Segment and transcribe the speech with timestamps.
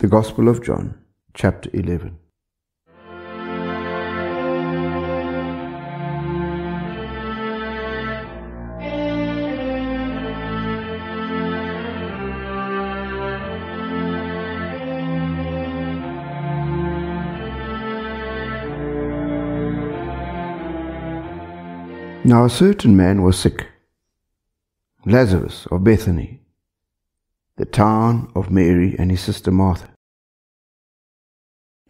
[0.00, 0.96] The Gospel of John,
[1.34, 2.16] chapter 11.
[22.24, 23.66] Now a certain man was sick,
[25.04, 26.42] Lazarus of Bethany
[27.58, 29.90] the town of Mary and his sister Martha.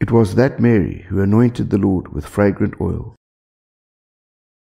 [0.00, 3.14] It was that Mary who anointed the Lord with fragrant oil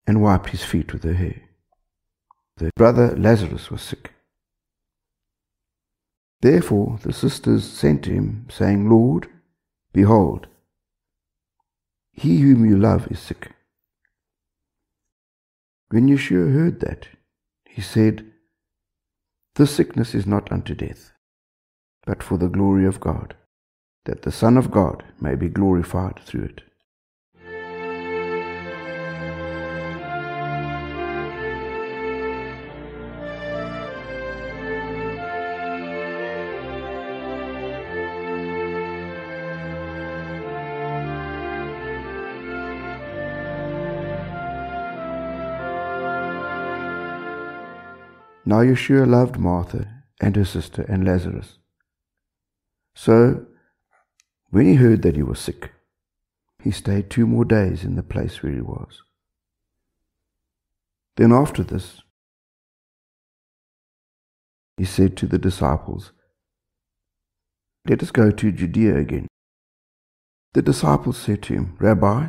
[0.06, 1.42] and wiped his feet with her hair.
[2.58, 4.12] The brother Lazarus was sick.
[6.42, 9.28] Therefore the sisters sent to him, saying, Lord,
[9.94, 10.46] behold,
[12.12, 13.52] he whom you love is sick.
[15.88, 17.08] When Yeshua heard that,
[17.64, 18.31] he said,
[19.54, 21.12] this sickness is not unto death,
[22.06, 23.34] but for the glory of God,
[24.06, 26.62] that the Son of God may be glorified through it.
[48.44, 49.88] Now Yeshua loved Martha
[50.20, 51.58] and her sister and Lazarus.
[52.94, 53.46] So,
[54.50, 55.72] when he heard that he was sick,
[56.62, 59.02] he stayed two more days in the place where he was.
[61.16, 62.02] Then after this,
[64.76, 66.12] he said to the disciples,
[67.88, 69.28] Let us go to Judea again.
[70.54, 72.28] The disciples said to him, Rabbi,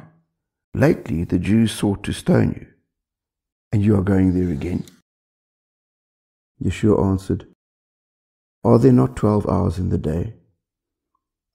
[0.73, 2.67] lately the Jews sought to stone you,
[3.71, 4.85] and you are going there again?
[6.63, 7.45] Yeshua answered,
[8.63, 10.35] Are there not twelve hours in the day?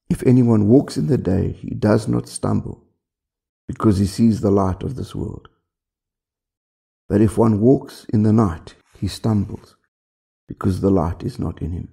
[0.07, 2.83] If anyone walks in the day, he does not stumble,
[3.67, 5.47] because he sees the light of this world.
[7.07, 9.75] But if one walks in the night, he stumbles,
[10.47, 11.89] because the light is not in him.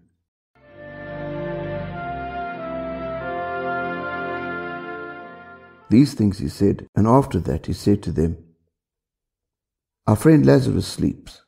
[5.88, 8.36] These things he said, and after that he said to them,
[10.06, 11.45] Our friend Lazarus sleeps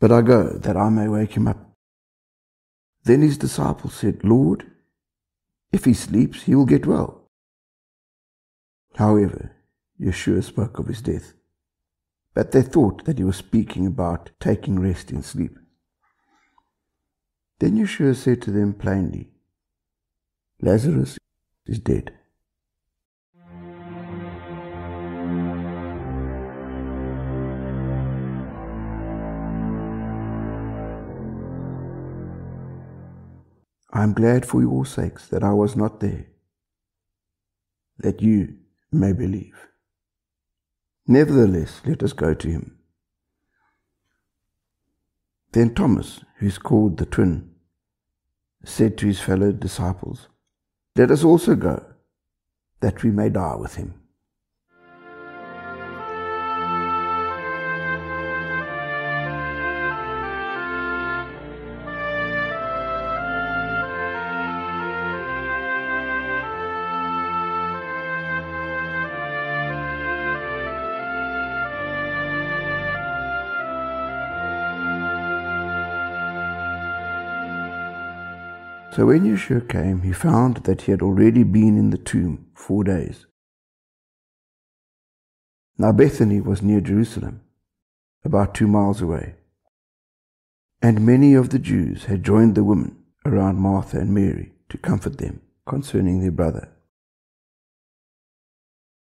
[0.00, 1.72] but I go that I may wake him up.
[3.04, 4.66] Then his disciples said, Lord,
[5.72, 7.28] if he sleeps, he will get well.
[8.96, 9.52] However,
[10.00, 11.34] Yeshua spoke of his death,
[12.34, 15.58] but they thought that he was speaking about taking rest in sleep.
[17.58, 19.30] Then Yeshua said to them plainly,
[20.60, 21.18] Lazarus
[21.66, 22.17] is dead.
[33.98, 36.26] I am glad for your sakes that I was not there,
[37.98, 38.58] that you
[38.92, 39.56] may believe.
[41.08, 42.78] Nevertheless, let us go to him.
[45.50, 47.50] Then Thomas, who is called the twin,
[48.64, 50.28] said to his fellow disciples,
[50.94, 51.84] Let us also go,
[52.78, 53.97] that we may die with him.
[78.92, 82.84] So when Yeshua came, he found that he had already been in the tomb four
[82.84, 83.26] days.
[85.76, 87.42] Now Bethany was near Jerusalem,
[88.24, 89.34] about two miles away.
[90.82, 95.18] And many of the Jews had joined the women around Martha and Mary to comfort
[95.18, 96.68] them concerning their brother.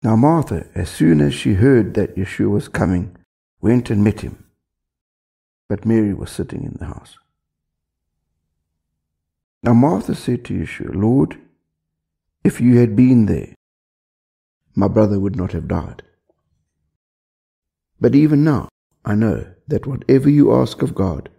[0.02, 3.16] Now Martha, as soon as she heard that Yeshua was coming,
[3.62, 4.46] went and met him.
[5.68, 7.18] But Mary was sitting in the house.
[9.62, 11.38] Now Martha said to Yeshua, Lord,
[12.44, 13.54] if you had been there,
[14.76, 16.04] my brother would not have died.
[18.00, 18.70] But even now,
[19.04, 21.30] I know that whatever you ask of God,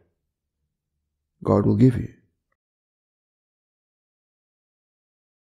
[1.43, 2.13] God will give you.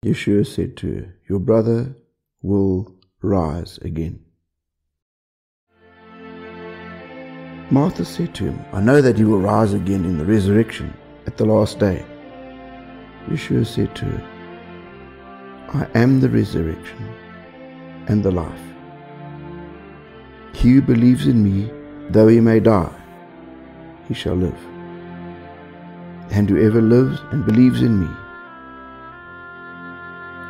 [0.03, 1.95] Yeshua said to her, Your brother
[2.41, 4.19] will rise again.
[7.71, 10.93] Martha said to him, I know that he will rise again in the resurrection
[11.25, 12.05] at the last day.
[13.29, 14.23] Yeshua said to her,
[15.69, 17.09] I am the resurrection
[18.07, 18.61] and the life.
[20.53, 21.71] He who believes in me,
[22.09, 22.93] though he may die,
[24.07, 24.59] he shall live.
[26.31, 28.09] And whoever lives and believes in me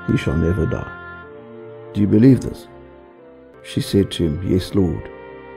[0.08, 0.92] he shall never die.
[1.94, 2.68] Do you believe this?
[3.64, 5.10] She said to him, Yes, Lord,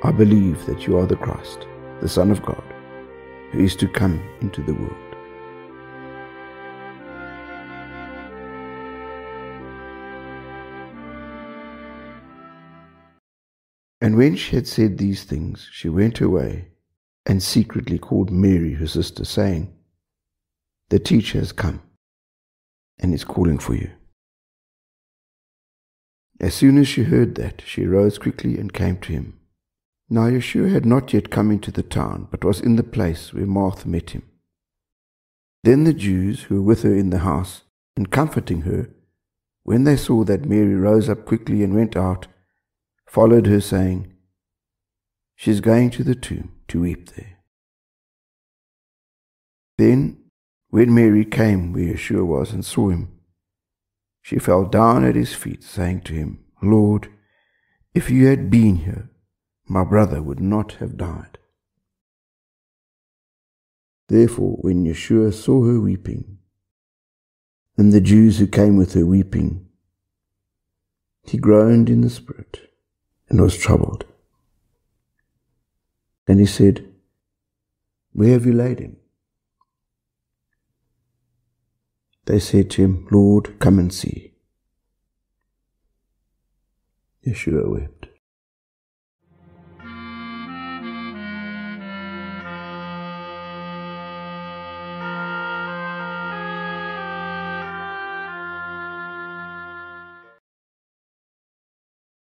[0.03, 1.67] I believe that you are the Christ,
[2.01, 2.63] the Son of God,
[3.53, 5.08] who is to come into the world.
[14.09, 16.69] And when she had said these things, she went away
[17.27, 19.71] and secretly called Mary, her sister, saying,
[20.89, 21.83] The teacher has come
[22.99, 23.91] and is calling for you.
[26.41, 29.39] As soon as she heard that, she rose quickly and came to him.
[30.09, 33.45] Now Yeshua had not yet come into the town, but was in the place where
[33.45, 34.23] Martha met him.
[35.65, 37.61] Then the Jews who were with her in the house,
[37.95, 38.89] and comforting her,
[39.65, 42.27] when they saw that Mary rose up quickly and went out,
[43.09, 44.13] followed her, saying,
[45.35, 47.39] She is going to the tomb to weep there.
[49.79, 50.19] Then,
[50.69, 53.09] when Mary came where Yeshua was and saw him,
[54.21, 57.09] she fell down at his feet, saying to him, Lord,
[57.95, 59.09] if you had been here,
[59.67, 61.39] my brother would not have died.
[64.09, 66.39] Therefore, when Yeshua saw her weeping,
[67.79, 69.67] and the Jews who came with her weeping,
[71.23, 72.68] he groaned in the spirit
[73.29, 74.05] and was troubled.
[76.27, 76.87] And he said,
[78.13, 78.97] Where have you laid him?
[82.27, 84.35] They said to him, Lord, come and see.
[87.27, 87.98] Yeshua wept.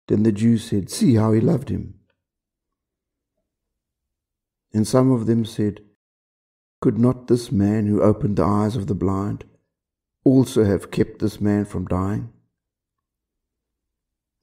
[0.07, 1.95] Then the Jews said, See how he loved him.
[4.73, 5.81] And some of them said,
[6.81, 9.45] Could not this man who opened the eyes of the blind
[10.23, 12.31] also have kept this man from dying?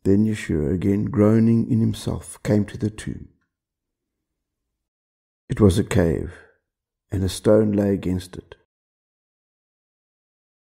[0.02, 3.28] Then Yeshua, again groaning in himself, came to the tomb.
[5.48, 6.32] It was a cave,
[7.10, 8.56] and a stone lay against it.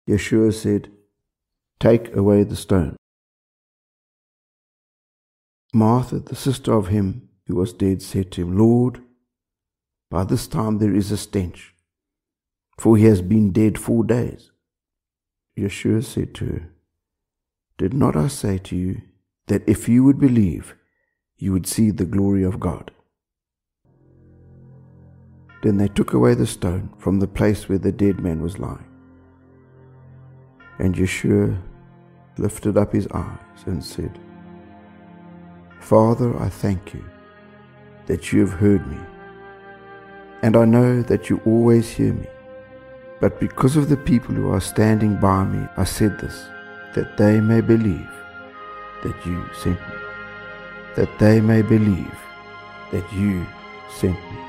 [0.08, 0.92] Yeshua said,
[1.80, 2.98] Take away the stone.
[5.76, 9.02] Martha, the sister of him who was dead, said to him, Lord,
[10.10, 11.76] by this time there is a stench,
[12.80, 14.52] for he has been dead four days.
[15.58, 16.70] Yeshua said to her,
[17.78, 19.02] Did not I say to you
[19.48, 20.76] that if you would believe,
[21.38, 22.92] you would see the glory of God?
[25.62, 28.88] Then they took away the stone from the place where the dead man was lying.
[30.80, 31.62] And Yeshua
[32.38, 34.20] lifted up his eyes and said,
[35.86, 37.06] Father, I thank you
[38.08, 38.98] that you have heard me,
[40.42, 42.26] and I know that you always hear me.
[43.22, 46.44] But because of the people who are standing by me, I said this,
[46.96, 48.10] that they may believe
[49.04, 49.96] that you sent me.
[50.96, 52.18] That they may believe
[52.92, 53.46] that you
[54.00, 54.45] sent me.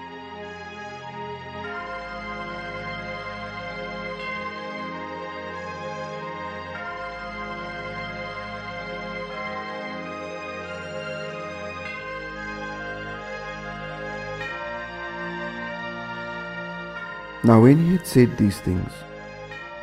[17.47, 18.91] Now, when he had said these things,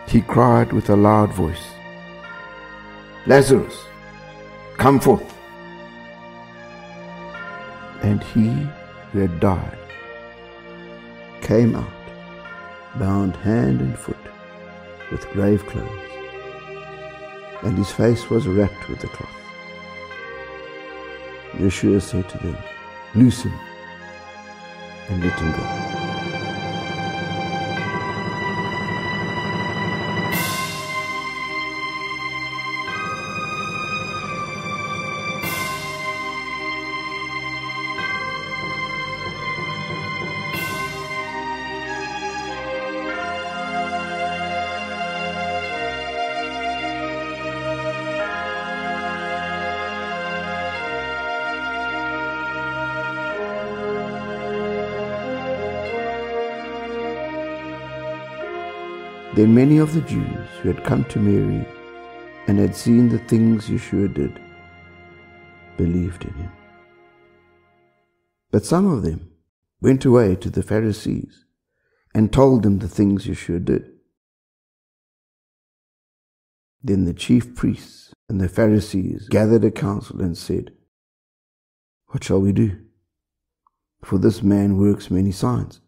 [0.05, 1.65] he cried with a loud voice,
[3.25, 3.85] Lazarus,
[4.77, 5.33] come forth.
[8.01, 8.49] And he
[9.13, 9.77] who had died
[11.41, 12.03] came out,
[12.95, 14.17] bound hand and foot
[15.09, 15.87] with grave clothes,
[17.61, 19.39] and his face was wrapped with a cloth.
[21.53, 22.57] Yeshua said to them,
[23.15, 23.57] Loose him
[25.07, 26.02] and let him go.
[59.53, 61.63] Many of the Jews who had come to Mary
[62.47, 64.41] and had seen the things Yeshua did
[65.77, 66.51] believed in him.
[68.49, 69.29] But some of them
[69.79, 71.45] went away to the Pharisees
[72.15, 73.91] and told them the things Yeshua did.
[76.81, 80.71] Then the chief priests and the Pharisees gathered a council and said,
[82.07, 82.79] What shall we do?
[84.03, 85.79] For this man works many signs.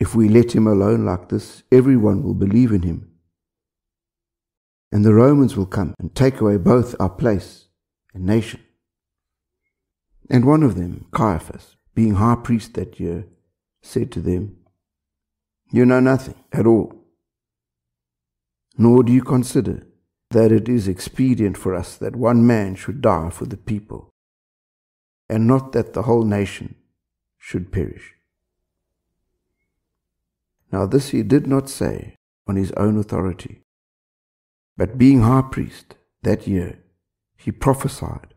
[0.00, 3.10] If we let him alone like this, everyone will believe in him.
[4.92, 7.66] and the Romans will come and take away both our place
[8.12, 8.60] and nation.
[10.28, 13.26] And one of them, Caiaphas, being high priest that year,
[13.82, 14.56] said to them,
[15.72, 16.94] You know nothing at all,
[18.76, 19.86] nor do you consider
[20.30, 24.10] that it is expedient for us that one man should die for the people,
[25.28, 26.76] and not that the whole nation
[27.38, 28.14] should perish.
[30.72, 33.62] Now this he did not say on his own authority,
[34.76, 36.78] but being high priest that year,
[37.36, 38.34] he prophesied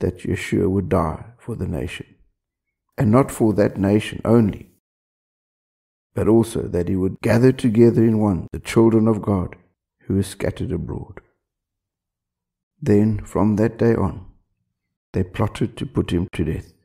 [0.00, 2.06] that Yeshua would die for the nation,
[2.98, 4.70] and not for that nation only,
[6.14, 9.56] but also that he would gather together in one the children of God
[10.02, 11.20] who were scattered abroad.
[12.80, 14.26] Then, from that day on,
[15.12, 16.75] they plotted to put him to death.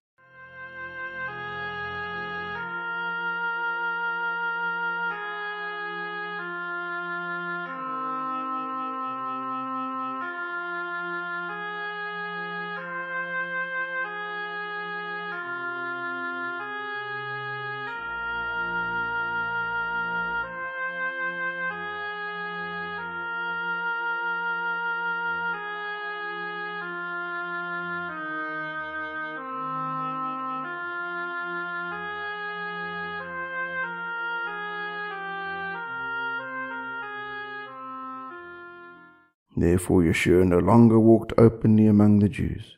[39.62, 42.78] Therefore Yeshua no longer walked openly among the Jews,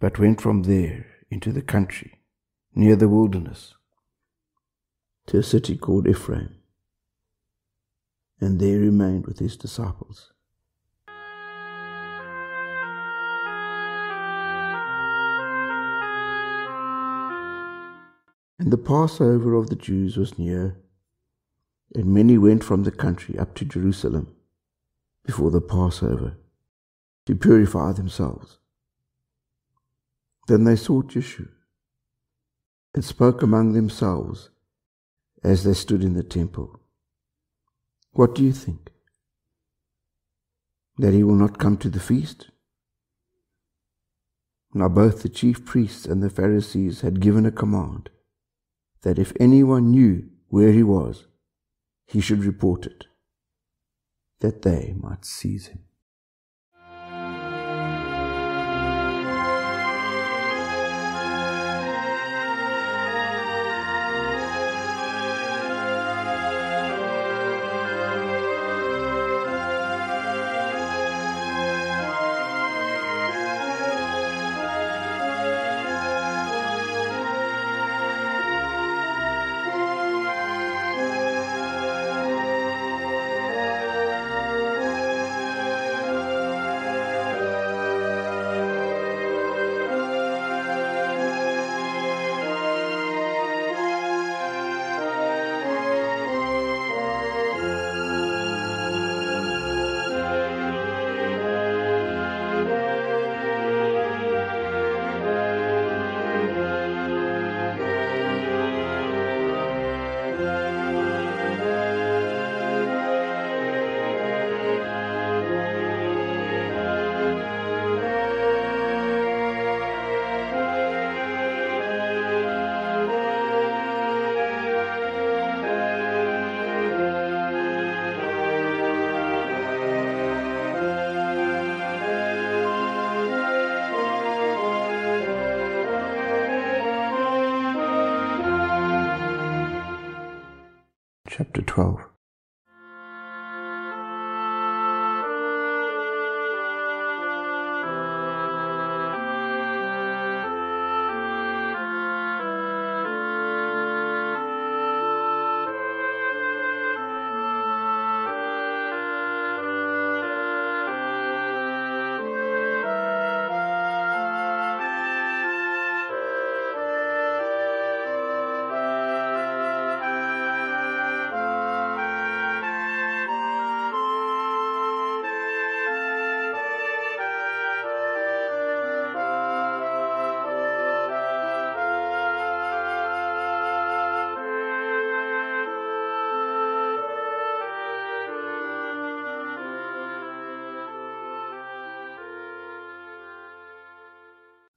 [0.00, 2.18] but went from there into the country,
[2.74, 3.74] near the wilderness,
[5.28, 6.56] to a city called Ephraim,
[8.40, 10.32] and there remained with his disciples.
[18.58, 20.78] And the Passover of the Jews was near,
[21.94, 24.34] and many went from the country up to Jerusalem
[25.28, 26.38] before the Passover
[27.26, 28.56] to purify themselves.
[30.46, 31.50] Then they sought Yeshua
[32.94, 34.48] and spoke among themselves
[35.44, 36.80] as they stood in the temple.
[38.12, 38.88] What do you think?
[40.96, 42.48] That he will not come to the feast?
[44.72, 48.08] Now both the chief priests and the Pharisees had given a command
[49.02, 51.26] that if anyone knew where he was,
[52.06, 53.07] he should report it
[54.40, 55.80] that they might seize him.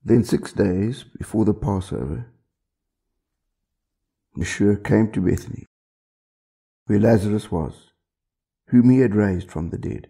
[0.03, 2.25] Then, six days before the Passover,
[4.36, 5.67] Yeshua came to Bethany,
[6.88, 7.91] where Lazarus was,
[8.67, 10.08] whom he had raised from the dead.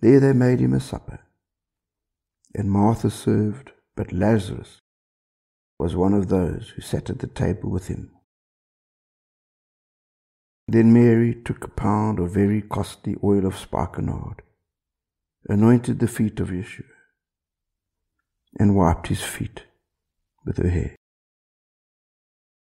[0.00, 1.20] There they made him a supper,
[2.54, 4.80] and Martha served, but Lazarus
[5.78, 8.10] was one of those who sat at the table with him.
[10.66, 14.40] Then Mary took a pound of very costly oil of spikenard,
[15.46, 16.93] anointed the feet of Yeshua,
[18.58, 19.64] and wiped his feet
[20.44, 20.96] with her hair.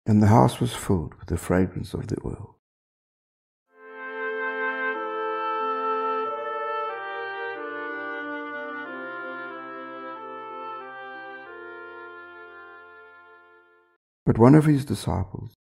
[0.07, 2.59] And the house was filled with the fragrance of the oil.
[14.27, 15.55] But one of his disciples,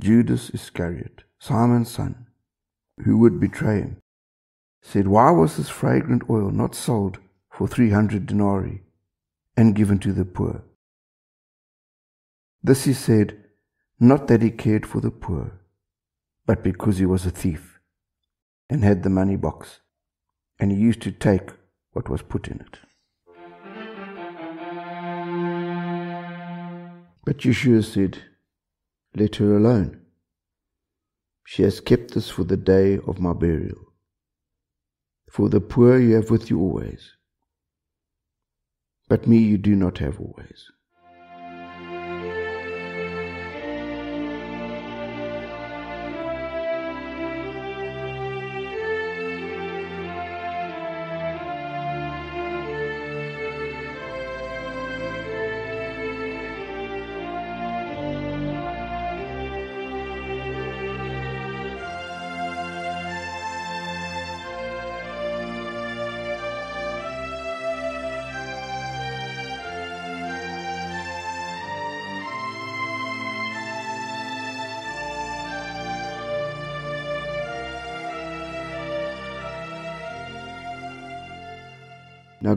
[0.00, 2.26] Judas Iscariot, Simon's son,
[3.04, 3.96] who would betray him,
[4.82, 7.18] said, Why was this fragrant oil not sold
[7.50, 8.82] for three hundred denarii
[9.56, 10.64] and given to the poor?
[12.62, 13.44] This he said,
[13.98, 15.60] not that he cared for the poor,
[16.46, 17.78] but because he was a thief
[18.70, 19.80] and had the money box,
[20.58, 21.50] and he used to take
[21.92, 22.78] what was put in it.
[27.24, 28.22] But Yeshua said,
[29.14, 30.00] Let her alone.
[31.44, 33.92] She has kept this for the day of my burial.
[35.30, 37.16] For the poor you have with you always,
[39.10, 40.70] but me you do not have always.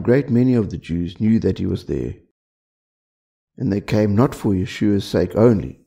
[0.04, 2.14] Great many of the Jews knew that he was there,
[3.56, 5.80] and they came not for Yeshua's sake only,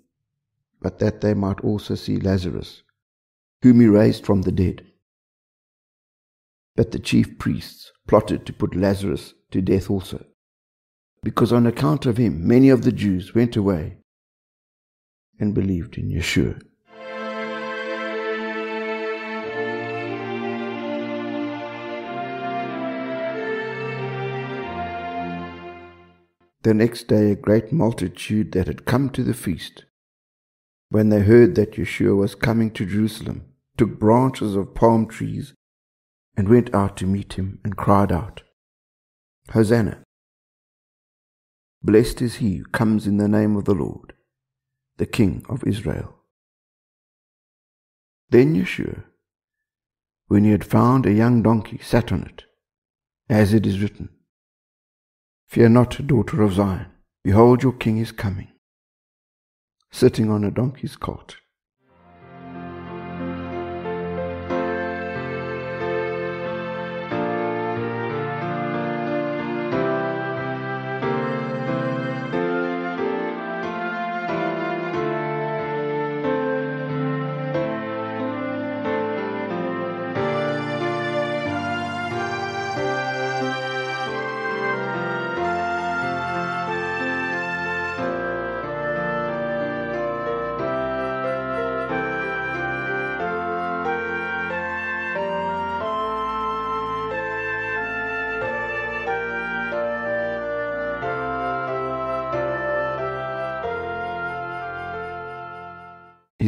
[0.82, 2.84] but that they might also see Lazarus,
[3.62, 4.84] whom he raised from the dead.
[6.76, 10.26] But the chief priests plotted to put Lazarus to death also,
[11.24, 13.98] because on account of him many of the Jews went away
[15.40, 16.60] and believed in Yeshua.
[26.64, 29.86] The next day, a great multitude that had come to the feast,
[30.90, 33.46] when they heard that Yeshua was coming to Jerusalem,
[33.78, 35.54] took branches of palm trees
[36.36, 38.44] and went out to meet him and cried out,
[39.52, 40.04] Hosanna!
[41.84, 44.14] Blessed is he who comes in the name of the Lord,
[44.98, 46.16] the King of Israel.
[48.30, 49.04] Then Yeshua,
[50.28, 52.44] when he had found a young donkey, sat on it,
[53.30, 54.10] as it is written,
[55.48, 56.88] Fear not, daughter of Zion.
[57.24, 58.50] Behold, your king is coming,
[59.92, 61.38] sitting on a donkey's colt.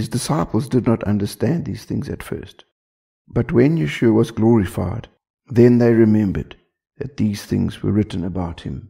[0.09, 2.65] His disciples did not understand these things at first.
[3.27, 5.07] But when Yeshua was glorified,
[5.45, 6.55] then they remembered
[6.97, 8.89] that these things were written about him,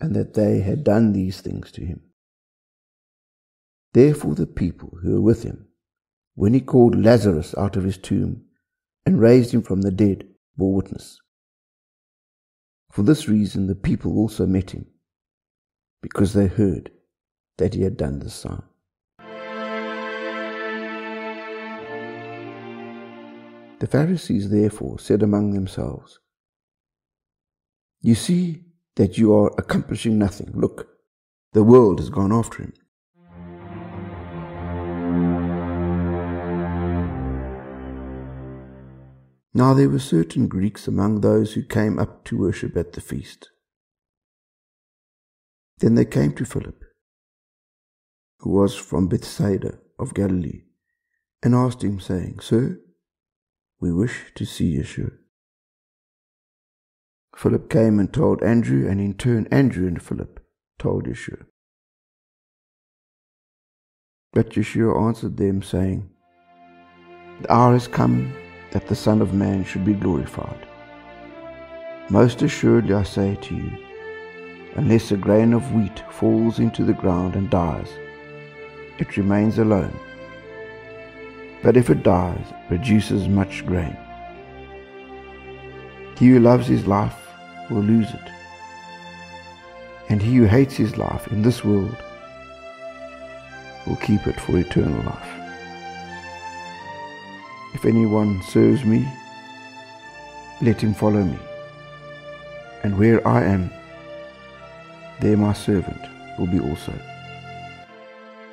[0.00, 2.00] and that they had done these things to him.
[3.94, 5.68] Therefore the people who were with him,
[6.34, 8.42] when he called Lazarus out of his tomb
[9.06, 11.20] and raised him from the dead, bore witness.
[12.90, 14.86] For this reason the people also met him,
[16.02, 16.90] because they heard
[17.58, 18.64] that he had done this sign.
[23.78, 26.18] The Pharisees therefore said among themselves,
[28.00, 30.50] You see that you are accomplishing nothing.
[30.54, 30.88] Look,
[31.52, 32.72] the world has gone after him.
[39.52, 43.50] Now there were certain Greeks among those who came up to worship at the feast.
[45.78, 46.82] Then they came to Philip,
[48.38, 50.62] who was from Bethsaida of Galilee,
[51.42, 52.80] and asked him, saying, Sir,
[53.78, 55.12] We wish to see Yeshua.
[57.36, 60.40] Philip came and told Andrew, and in turn, Andrew and Philip
[60.78, 61.44] told Yeshua.
[64.32, 66.08] But Yeshua answered them, saying,
[67.42, 68.32] The hour has come
[68.72, 70.66] that the Son of Man should be glorified.
[72.08, 73.72] Most assuredly I say to you,
[74.76, 77.90] unless a grain of wheat falls into the ground and dies,
[78.98, 79.98] it remains alone.
[81.66, 83.96] But if it dies, produces much grain.
[86.16, 87.16] He who loves his life
[87.68, 88.28] will lose it,
[90.08, 91.96] and he who hates his life in this world
[93.84, 95.28] will keep it for eternal life.
[97.74, 99.04] If anyone serves me,
[100.62, 101.38] let him follow me.
[102.84, 103.72] And where I am,
[105.18, 106.00] there my servant
[106.38, 106.92] will be also.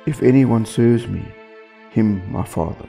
[0.04, 1.24] If anyone serves me,
[1.92, 2.88] him my Father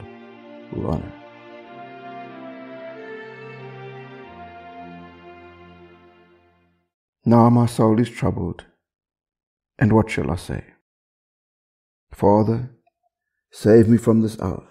[7.24, 8.64] Now my soul is troubled,
[9.78, 10.64] and what shall I say?
[12.12, 12.70] Father,
[13.50, 14.68] save me from this hour.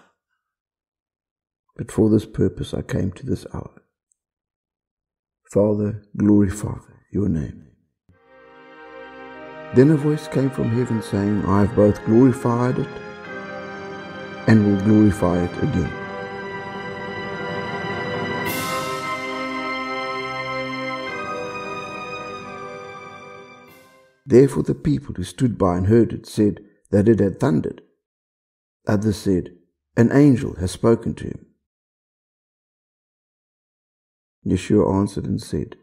[1.76, 3.82] But for this purpose I came to this hour.
[5.52, 6.78] Father, glorify
[7.12, 7.66] your name.
[9.74, 12.88] Then a voice came from heaven saying, I have both glorified it
[14.46, 15.92] and will glorify it again.
[24.24, 27.82] Therefore the people who stood by and heard it said that it had thundered.
[28.86, 29.50] Others said,
[29.96, 31.46] An angel has spoken to him.
[34.44, 35.76] Yeshua answered and said,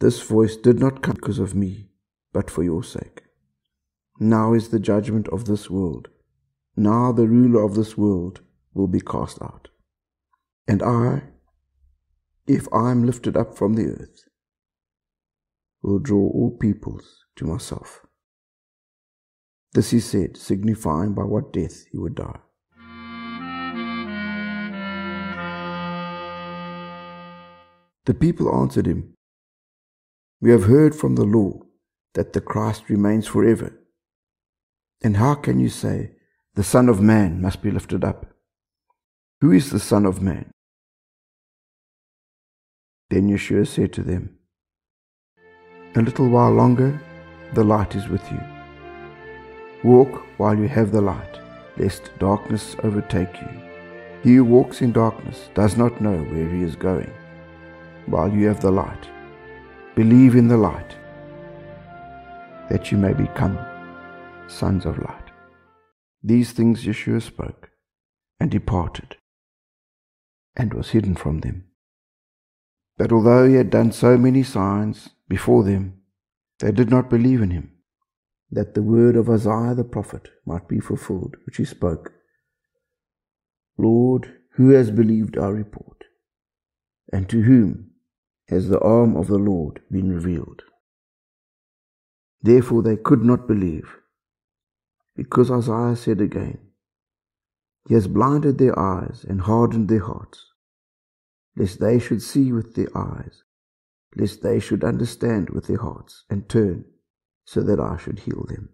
[0.00, 1.88] This voice did not come because of me,
[2.32, 3.24] but for your sake.
[4.18, 6.08] Now is the judgment of this world.
[6.80, 8.40] Now the ruler of this world
[8.72, 9.68] will be cast out.
[10.66, 11.24] And I,
[12.46, 14.24] if I am lifted up from the earth,
[15.82, 18.00] will draw all peoples to myself.
[19.74, 22.40] This he said, signifying by what death he would die.
[28.06, 29.12] The people answered him,
[30.40, 31.60] We have heard from the law
[32.14, 33.78] that the Christ remains forever.
[35.02, 36.12] And how can you say,
[36.54, 38.26] The Son of Man must be lifted up?
[39.40, 40.50] Who is the Son of Man?
[43.08, 44.36] Then Yeshua said to them,
[45.94, 47.00] A little while longer,
[47.54, 48.40] the light is with you.
[49.84, 51.38] Walk while you have the light,
[51.76, 53.48] lest darkness overtake you.
[54.22, 57.12] He who walks in darkness does not know where he is going
[58.06, 59.08] while you have the light.
[59.94, 60.96] Believe in the light,
[62.68, 63.58] that you may become
[64.48, 65.19] sons of light.
[66.22, 67.70] These things Yeshua spoke
[68.38, 69.16] and departed,
[70.56, 71.64] and was hidden from them.
[72.98, 76.02] But although he had done so many signs before them,
[76.58, 77.72] they did not believe in him,
[78.50, 82.12] that the word of Isaiah the prophet might be fulfilled, which he spoke
[83.78, 86.04] Lord, who has believed our report?
[87.10, 87.92] And to whom
[88.48, 90.62] has the arm of the Lord been revealed.
[92.42, 93.99] Therefore they could not believe,
[95.20, 96.56] because Isaiah said again,
[97.86, 100.46] He has blinded their eyes and hardened their hearts,
[101.54, 103.42] lest they should see with their eyes,
[104.16, 106.86] lest they should understand with their hearts, and turn,
[107.44, 108.70] so that I should heal them.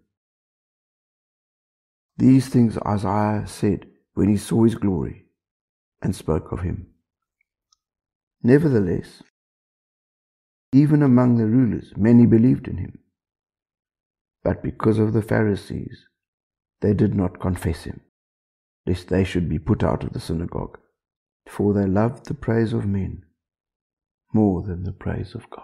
[2.15, 5.25] These things Isaiah said when he saw his glory
[6.01, 6.87] and spoke of him.
[8.41, 9.21] Nevertheless,
[10.71, 12.99] even among the rulers, many believed in him.
[14.45, 16.06] But because of the Pharisees,
[16.81, 18.01] they did not confess him,
[18.85, 20.77] lest they should be put out of the synagogue.
[21.47, 23.23] For they loved the praise of men
[24.33, 25.63] more than the praise of God.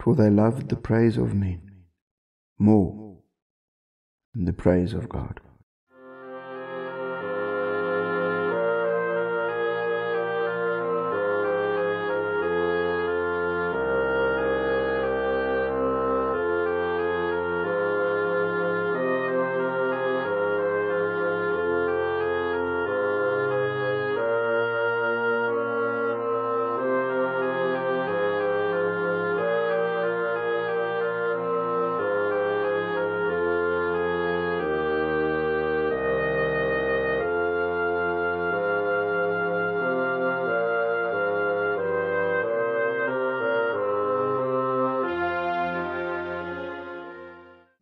[0.00, 1.84] For they loved the praise of men
[2.58, 3.18] more
[4.34, 5.40] than the praise of God.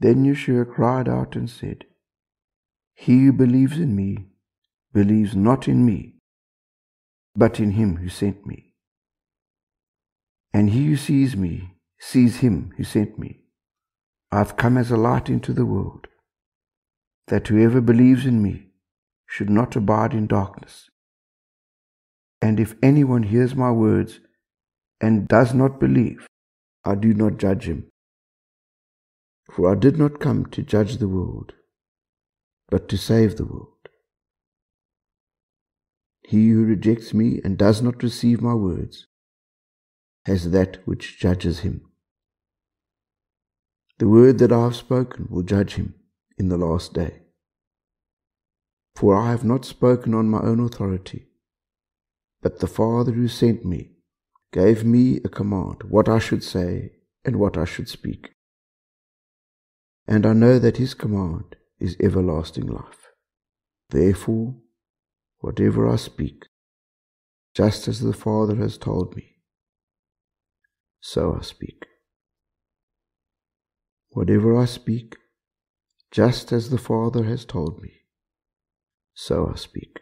[0.01, 1.85] Then Yeshua cried out and said,
[2.95, 4.29] He who believes in me
[4.93, 6.15] believes not in me,
[7.35, 8.75] but in him who sent me.
[10.53, 13.43] And he who sees me sees him who sent me.
[14.31, 16.07] I have come as a light into the world,
[17.27, 18.67] that whoever believes in me
[19.27, 20.91] should not abide in darkness.
[22.41, 24.21] And if anyone hears my words
[25.01, 26.27] and does not believe,
[26.85, 27.91] I do not judge him.
[29.59, 31.55] For I did not come to judge the world,
[32.69, 33.89] but to save the world.
[36.23, 39.09] He who rejects me and does not receive my words
[40.27, 41.81] has that which judges him.
[43.99, 45.97] The word that I have spoken will judge him
[46.39, 47.23] in the last day.
[48.95, 51.27] For I have not spoken on my own authority,
[52.43, 53.97] but the Father who sent me
[54.53, 56.93] gave me a command what I should say
[57.25, 58.37] and what I should speak.
[60.11, 63.11] And I know that his command is everlasting life.
[63.91, 64.55] Therefore,
[65.41, 66.47] whatever I speak,
[67.55, 69.37] just as the Father has told me,
[70.99, 71.85] so I speak.
[74.09, 75.17] Whatever I speak,
[76.11, 77.93] just as the Father has told me,
[79.13, 80.01] so I speak.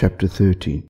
[0.00, 0.89] Chapter 13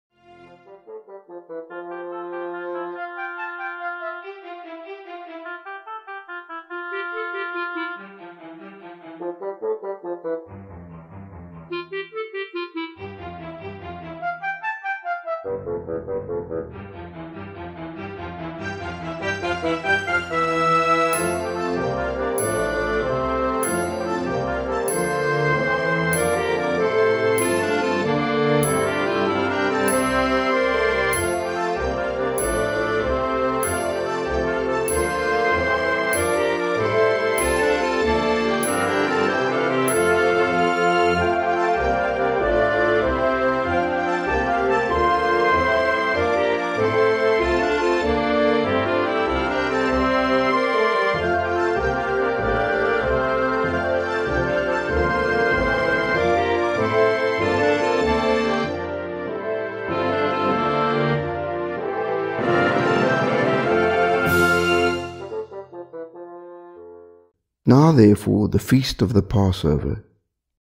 [67.90, 70.04] Now therefore the feast of the Passover,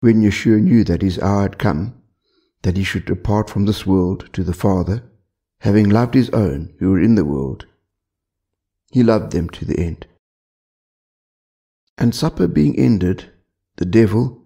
[0.00, 1.94] when Yeshua knew that his hour had come,
[2.62, 5.04] that he should depart from this world to the Father,
[5.60, 7.66] having loved his own who were in the world,
[8.90, 10.08] he loved them to the end.
[11.96, 13.30] And supper being ended,
[13.76, 14.42] the devil,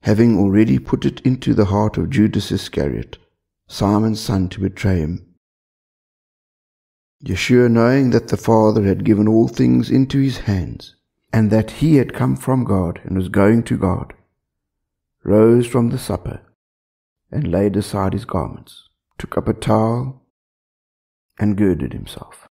[0.00, 3.18] having already put it into the heart of Judas Iscariot,
[3.68, 5.34] Simon's son, to betray him,
[7.22, 10.95] Yeshua, knowing that the Father had given all things into his hands,
[11.36, 14.14] and that he had come from God and was going to God,
[15.22, 16.40] rose from the supper
[17.30, 20.22] and laid aside his garments, took up a towel
[21.38, 22.48] and girded himself.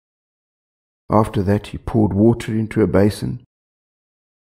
[1.09, 3.45] After that he poured water into a basin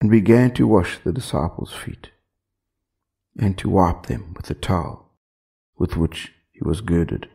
[0.00, 2.10] and began to wash the disciples' feet
[3.38, 5.08] and to wipe them with the towel
[5.78, 7.28] with which he was girded.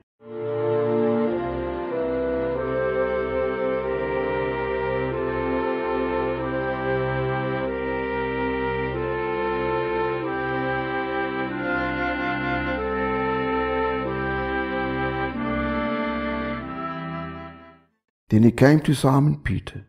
[18.29, 19.87] Then he came to Simon Peter.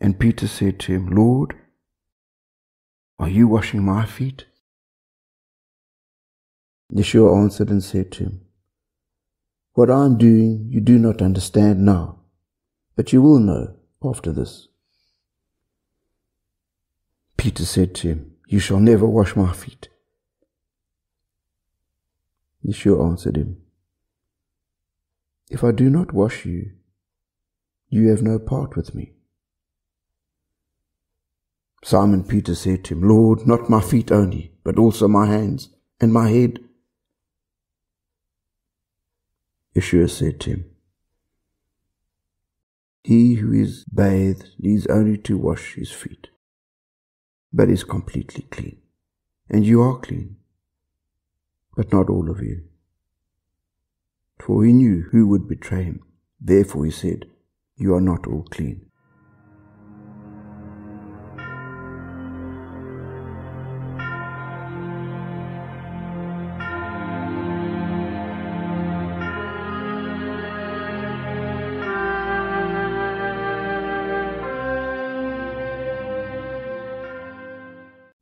[0.00, 1.54] And Peter said to him, Lord,
[3.18, 4.46] are you washing my feet?
[6.92, 8.40] Yeshua answered and said to him,
[9.74, 12.20] What I am doing you do not understand now,
[12.94, 14.68] but you will know after this.
[17.36, 19.88] Peter said to him, You shall never wash my feet.
[22.64, 23.60] Yeshua answered him,
[25.50, 26.72] If I do not wash you,
[27.88, 29.12] you have no part with me.
[31.84, 35.68] Simon Peter said to him, Lord, not my feet only, but also my hands
[36.00, 36.58] and my head.
[39.76, 40.64] Yeshua said to him,
[43.04, 46.28] He who is bathed needs only to wash his feet,
[47.52, 48.78] but is completely clean.
[49.48, 50.38] And you are clean,
[51.76, 52.64] but not all of you.
[54.40, 56.02] For he knew who would betray him.
[56.40, 57.26] Therefore he said,
[57.78, 58.86] You are not all clean.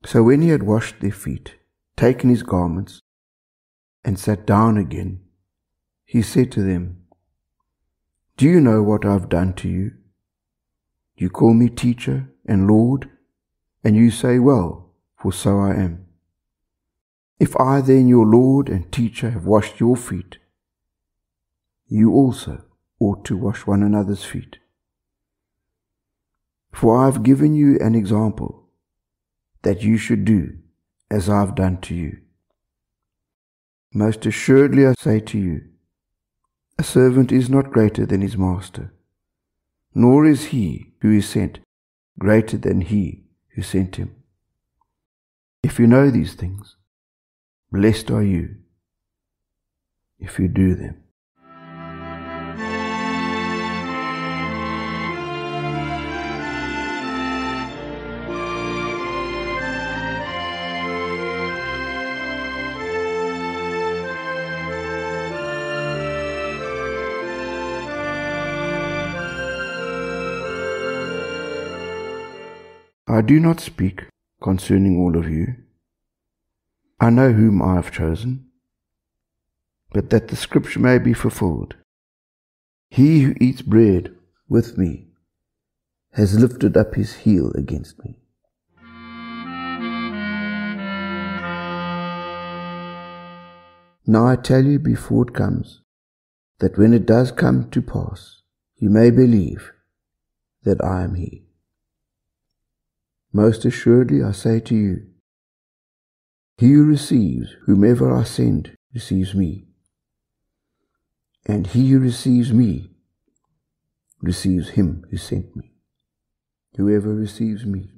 [0.05, 1.57] So when he had washed their feet,
[1.97, 3.01] taken his garments,
[4.05, 5.21] and sat down again,
[6.05, 7.04] he said to them,
[8.37, 9.93] Do you know what I have done to you?
[11.17, 13.09] You call me teacher and Lord,
[13.85, 16.07] and you say, Well, for so I am.
[17.39, 20.39] If I then, your Lord and teacher, have washed your feet,
[21.87, 22.65] you also
[22.99, 24.57] ought to wash one another's feet.
[26.73, 28.69] For I have given you an example
[29.63, 30.59] that you should do
[31.11, 32.19] as I have done to you.
[33.93, 35.63] Most assuredly I say to you,
[36.79, 38.93] a servant is not greater than his master,
[39.95, 41.61] nor is he who is sent
[42.19, 44.15] greater than he who sent him.
[45.63, 46.77] If you know these things,
[47.71, 48.57] blessed are you
[50.19, 51.04] if you do them.
[73.15, 74.07] I do not speak
[74.43, 75.55] concerning all of you.
[76.99, 78.47] I know whom I have chosen,
[79.93, 81.77] but that the scripture may be fulfilled.
[82.91, 84.17] He who eats bread
[84.49, 85.11] with me
[86.15, 88.17] has lifted up his heel against me.
[94.09, 95.83] Now I tell you before it comes,
[96.59, 98.43] that when it does come to pass,
[98.79, 99.73] you may believe
[100.65, 101.44] that I am he.
[103.37, 105.07] Most assuredly I say to you,
[106.57, 109.67] he who receives whomever I send receives me,
[111.45, 112.91] and he who receives me
[114.23, 115.73] receives him who sent me.
[116.77, 117.91] Whoever receives me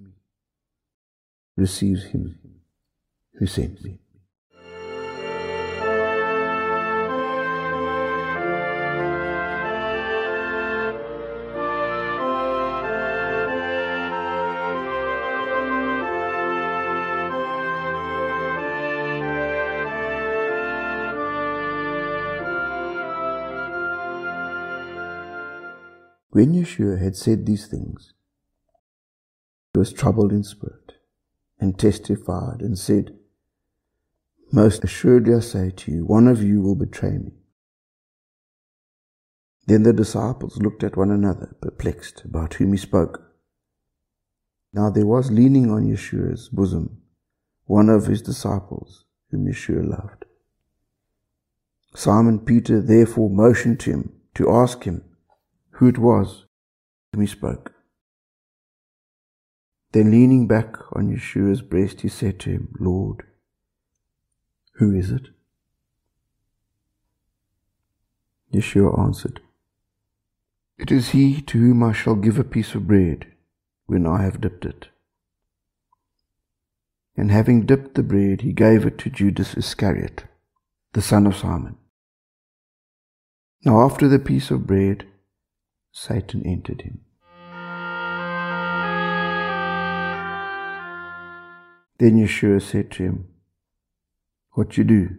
[1.55, 2.39] receives him
[3.35, 4.01] who sent me.
[26.37, 28.13] When Yeshua had said these things,
[29.73, 30.93] he was troubled in spirit
[31.59, 33.17] and testified and said,
[34.53, 37.33] Most assuredly I say to you, one of you will betray me.
[39.67, 43.33] Then the disciples looked at one another, perplexed about whom he spoke.
[44.75, 47.01] Now there was leaning on Yeshua's bosom
[47.65, 50.27] one of his disciples whom Yeshua loved.
[51.95, 55.03] Simon Peter therefore motioned to him to ask him
[55.77, 56.45] who it was
[57.13, 57.73] whom he spoke.
[59.93, 63.25] Then leaning back on Yeshua's breast, he said to him, Lord,
[64.75, 65.29] who is it?
[68.53, 69.41] Yeshua answered,
[70.79, 73.27] It is he to whom I shall give a piece of bread
[73.87, 74.89] when I have dipped it.
[77.17, 80.25] And having dipped the bread, he gave it to Judas Iscariot,
[80.93, 81.77] the son of Simon.
[83.65, 85.07] Now after the piece of bread,
[85.99, 87.01] Satan entered him.
[91.99, 93.29] Then Yeshua said to him,
[94.53, 95.17] What you do,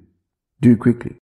[0.62, 1.16] do quickly.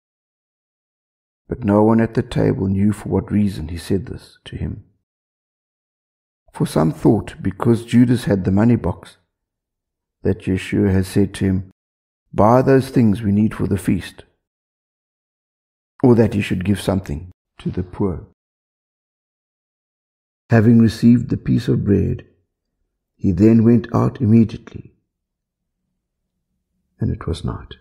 [1.49, 4.85] But no one at the table knew for what reason he said this to him.
[6.51, 9.19] For some thought, because Judas had the money box,
[10.23, 11.71] that Yeshua had said to him,
[12.33, 14.25] Buy those things we need for the feast,
[16.03, 18.32] or that he should give something to the poor.
[20.53, 22.27] Having received the piece of bread,
[23.17, 24.93] he then went out immediately,
[27.01, 27.77] and it was night.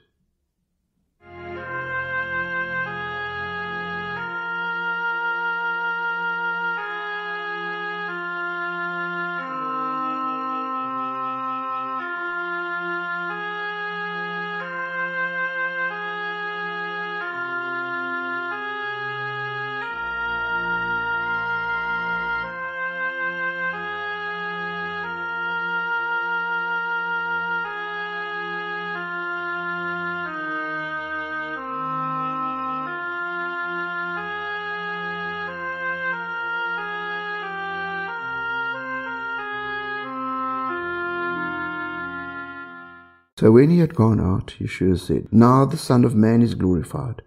[43.41, 47.23] So when he had gone out, Yeshua said, Now the Son of Man is glorified,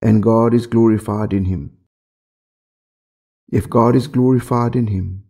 [0.00, 1.76] and God is glorified in him.
[3.50, 5.24] If God is glorified in him,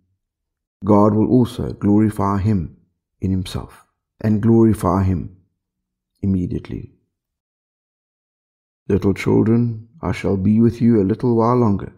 [0.84, 2.76] God will also glorify him
[3.22, 3.86] in himself,
[4.20, 5.38] and glorify him
[6.20, 6.92] immediately.
[8.90, 11.94] Little children, I shall be with you a little while longer.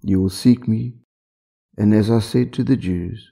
[0.00, 0.94] You will seek me,
[1.76, 3.30] and as I said to the Jews,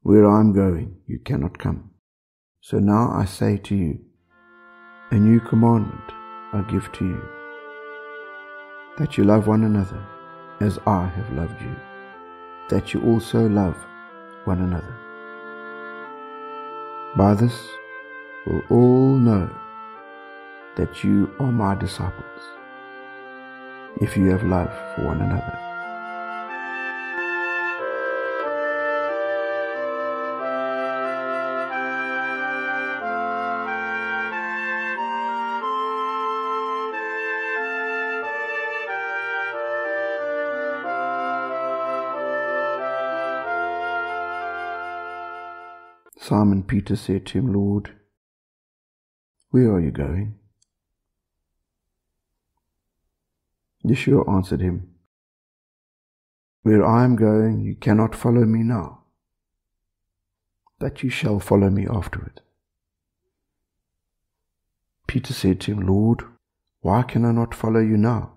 [0.00, 1.90] where I am going, you cannot come.
[2.60, 4.00] So now I say to you,
[5.10, 6.12] a new commandment
[6.52, 7.22] I give to you,
[8.98, 10.04] that you love one another
[10.60, 11.76] as I have loved you,
[12.68, 13.76] that you also love
[14.44, 14.94] one another.
[17.16, 17.68] By this
[18.44, 19.48] will all know
[20.76, 22.42] that you are my disciples,
[24.00, 25.67] if you have love for one another.
[46.28, 47.90] Simon Peter said to him, Lord,
[49.50, 50.34] where are you going?
[53.82, 54.90] Yeshua answered him,
[56.64, 59.04] Where I am going, you cannot follow me now,
[60.78, 62.42] but you shall follow me afterward.
[65.06, 66.24] Peter said to him, Lord,
[66.82, 68.32] why can I not follow you now?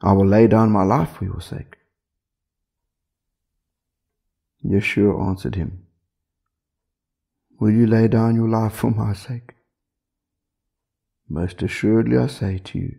[0.00, 1.76] I will lay down my life for your sake.
[4.64, 5.84] Yeshua answered him,
[7.58, 9.54] Will you lay down your life for my sake?
[11.28, 12.96] Most assuredly I say to you,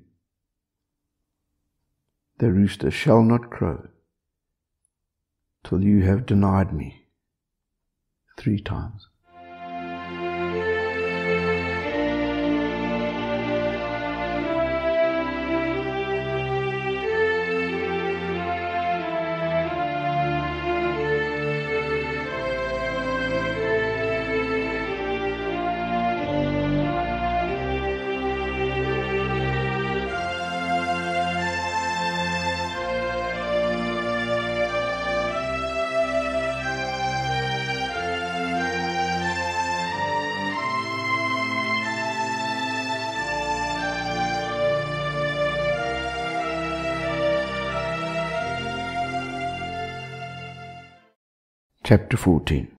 [2.40, 3.88] the rooster shall not crow
[5.64, 7.06] till you have denied me
[8.38, 9.09] three times.
[51.90, 52.79] Chapter 14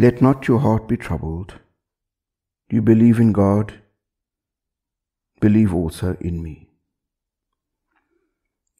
[0.00, 1.58] Let not your heart be troubled.
[2.70, 3.82] You believe in God,
[5.42, 6.70] believe also in me.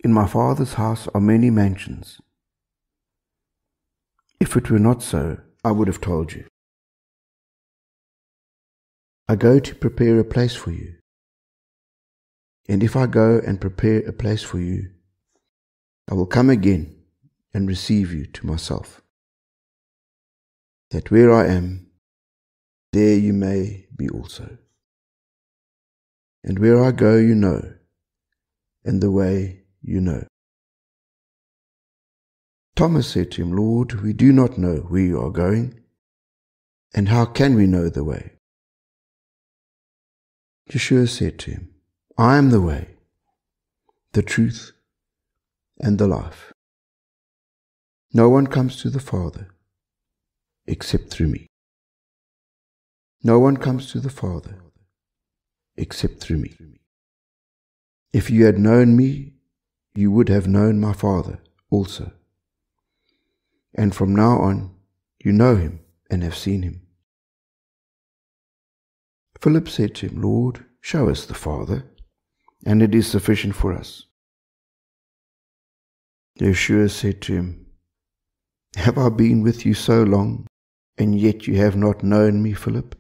[0.03, 2.23] In my Father's house are many mansions.
[4.41, 6.47] If it were not so, I would have told you.
[9.29, 10.95] I go to prepare a place for you.
[12.67, 14.89] And if I go and prepare a place for you,
[16.11, 16.97] I will come again
[17.53, 19.03] and receive you to myself
[20.91, 21.87] that where I am,
[22.93, 24.59] there you may be also.
[26.43, 27.75] And where I go, you know,
[28.85, 30.27] and the way you know.
[32.75, 35.81] Thomas said to him, Lord, we do not know where you are going,
[36.95, 38.33] and how can we know the way?
[40.71, 41.75] Yeshua said to him,
[42.17, 42.97] I am the way,
[44.13, 44.73] the truth,
[45.79, 46.53] and the life.
[48.13, 49.49] No one comes to the Father
[50.67, 51.47] except through me.
[53.23, 54.63] No one comes to the Father
[55.77, 56.55] except through me.
[58.13, 59.35] If you had known me,
[59.95, 61.41] you would have known my Father
[61.71, 62.13] also.
[63.75, 64.75] And from now on,
[65.23, 65.81] you know him
[66.11, 66.83] and have seen him.
[69.41, 71.85] Philip said to him, Lord, show us the Father,
[72.67, 74.05] and it is sufficient for us.
[76.39, 77.67] Yeshua said to him,
[78.77, 80.47] Have I been with you so long,
[80.99, 82.95] and yet you have not known me, Philip?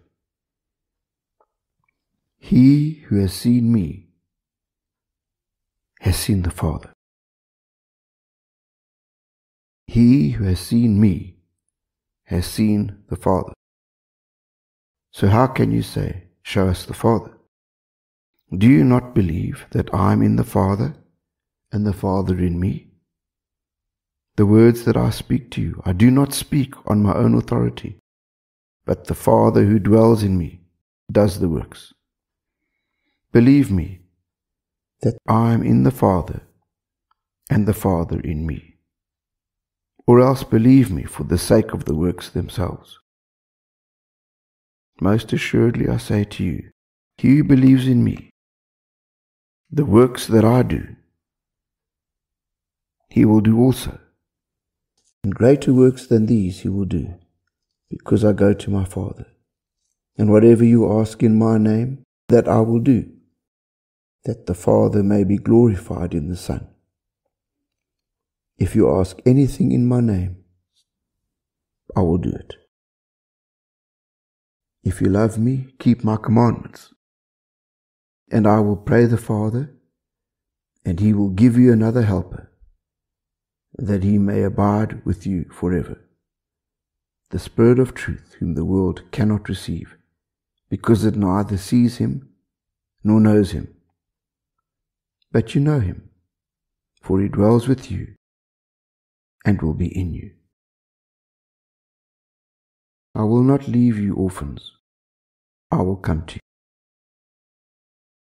[2.38, 4.08] He who has seen me
[6.00, 6.92] has seen the Father.
[9.86, 11.36] He who has seen me
[12.24, 13.52] has seen the Father.
[15.12, 17.36] So how can you say, Show us the Father?
[18.56, 20.96] Do you not believe that I am in the Father
[21.70, 22.89] and the Father in me?
[24.36, 27.98] The words that I speak to you, I do not speak on my own authority,
[28.84, 30.60] but the Father who dwells in me
[31.10, 31.92] does the works.
[33.32, 34.00] Believe me
[35.02, 36.42] that I am in the Father
[37.48, 38.76] and the Father in me.
[40.06, 42.98] Or else believe me for the sake of the works themselves.
[45.00, 46.70] Most assuredly I say to you,
[47.16, 48.30] he who believes in me,
[49.70, 50.96] the works that I do,
[53.08, 53.98] he will do also.
[55.22, 57.14] And greater works than these he will do,
[57.88, 59.26] because I go to my Father.
[60.16, 63.10] And whatever you ask in my name, that I will do,
[64.24, 66.68] that the Father may be glorified in the Son.
[68.58, 70.44] If you ask anything in my name,
[71.96, 72.54] I will do it.
[74.82, 76.92] If you love me, keep my commandments.
[78.30, 79.74] And I will pray the Father,
[80.84, 82.49] and he will give you another helper,
[83.78, 86.00] that he may abide with you forever.
[87.30, 89.96] The Spirit of truth, whom the world cannot receive,
[90.68, 92.28] because it neither sees him
[93.04, 93.74] nor knows him.
[95.32, 96.10] But you know him,
[97.00, 98.14] for he dwells with you
[99.44, 100.32] and will be in you.
[103.14, 104.72] I will not leave you orphans.
[105.70, 106.40] I will come to you.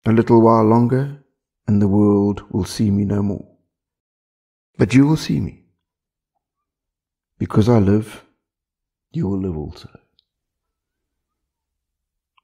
[0.05, 1.23] A little while longer,
[1.67, 3.52] and the world will see me no more.
[4.77, 5.65] But you will see me.
[7.37, 8.23] Because I live,
[9.11, 9.89] you will live also.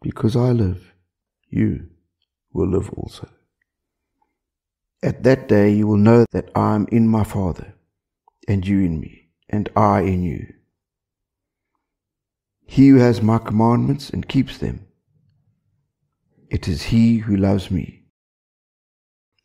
[0.02, 0.94] Because I live,
[1.50, 1.90] you
[2.54, 3.30] will live also.
[5.02, 7.74] At that day you will know that I am in my Father,
[8.48, 10.54] and you in me, and I in you.
[12.66, 14.86] He who has my commandments and keeps them,
[16.50, 18.04] it is he who loves me.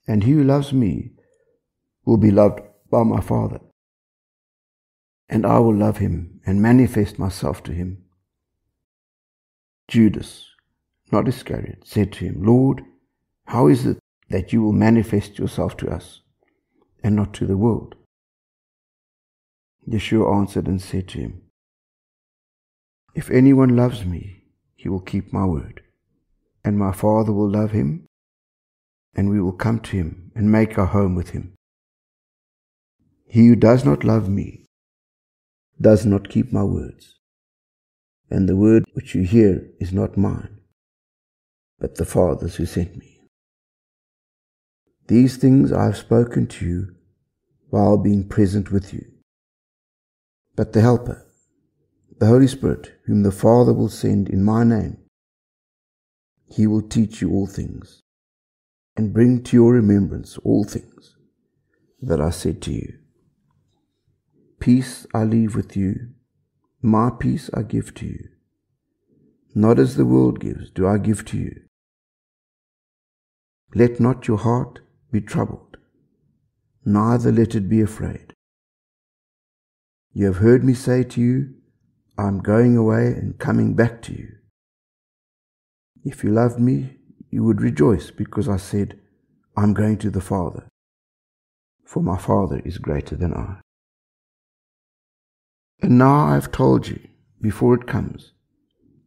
[0.07, 1.13] And he who loves me
[2.05, 2.61] will be loved
[2.95, 3.59] by my Father.
[5.29, 8.05] And I will love him and manifest myself to him.
[9.89, 10.47] Judas,
[11.11, 12.83] not Iscariot, said to him, Lord,
[13.47, 13.99] how is it
[14.31, 16.21] that you will manifest yourself to us
[17.03, 17.97] and not to the world?
[19.89, 21.43] Yeshua answered and said to him,
[23.17, 24.45] If anyone loves me,
[24.77, 25.83] he will keep my word,
[26.65, 28.07] and my Father will love him,
[29.17, 31.55] and we will come to him and make our home with him.
[33.35, 34.65] He who does not love me
[35.81, 37.19] does not keep my words,
[38.31, 40.61] and the word which you hear is not mine,
[41.81, 43.23] but the Father's who sent me.
[45.09, 46.95] These things I have spoken to you
[47.71, 49.05] while being present with you.
[50.55, 51.27] But the Helper,
[52.21, 54.99] the Holy Spirit, whom the Father will send in my name,
[56.47, 58.01] he will teach you all things
[58.97, 61.17] and bring to your remembrance all things
[62.01, 62.99] that I said to you.
[64.65, 66.15] Peace I leave with you,
[66.81, 68.31] my peace I give to you.
[69.55, 71.65] Not as the world gives, do I give to you.
[73.75, 74.81] Let not your heart
[75.13, 75.77] be troubled,
[76.83, 78.33] neither let it be afraid.
[80.15, 81.57] You have heard me say to you,
[82.17, 84.31] I am going away and coming back to you.
[86.07, 88.99] If you loved me, you would rejoice because I said,
[89.59, 90.67] I am going to the Father,
[91.85, 93.64] for my Father is greater than I.
[95.85, 96.99] And now I have told you,
[97.43, 98.33] before it comes,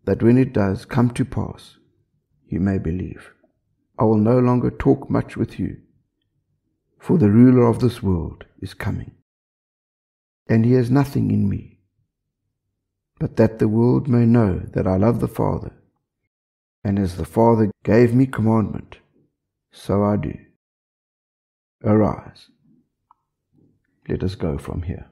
[0.05, 1.77] that when it does come to pass,
[2.47, 3.31] you may believe.
[3.97, 5.77] I will no longer talk much with you,
[6.99, 9.11] for the ruler of this world is coming
[10.47, 11.79] and he has nothing in me,
[13.19, 15.73] but that the world may know that I love the Father,
[16.83, 18.97] and as the Father gave me commandment,
[19.71, 20.37] so I do.
[21.83, 22.51] Arise,
[24.07, 25.09] let us go from here.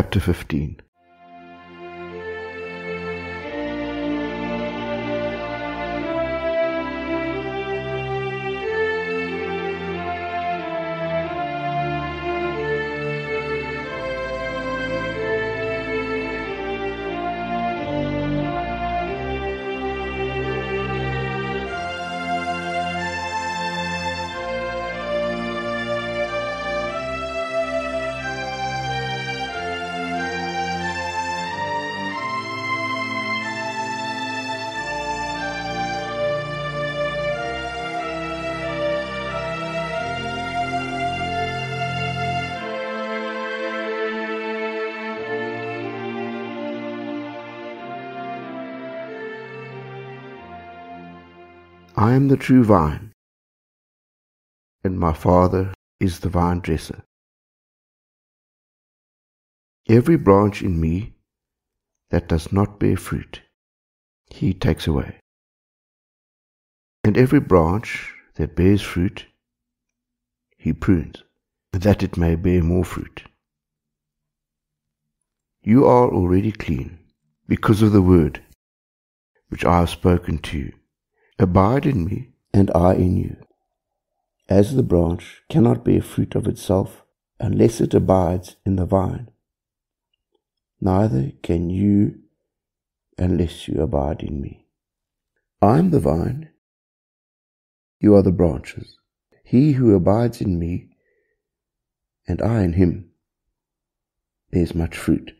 [0.00, 0.89] Chapter 15
[52.10, 53.12] I am the true vine,
[54.82, 57.04] and my Father is the vine dresser.
[59.88, 61.12] Every branch in me
[62.08, 63.42] that does not bear fruit,
[64.28, 65.20] he takes away.
[67.04, 69.26] And every branch that bears fruit,
[70.58, 71.22] he prunes,
[71.70, 73.22] that it may bear more fruit.
[75.62, 76.98] You are already clean
[77.46, 78.42] because of the word
[79.48, 80.79] which I have spoken to you.
[81.40, 83.36] Abide in me, and I in you.
[84.50, 87.02] As the branch cannot bear fruit of itself
[87.38, 89.30] unless it abides in the vine,
[90.82, 92.18] neither can you
[93.16, 94.66] unless you abide in me.
[95.62, 96.50] I am the vine,
[98.00, 98.98] you are the branches.
[99.42, 100.90] He who abides in me,
[102.28, 103.12] and I in him,
[104.50, 105.32] bears much fruit.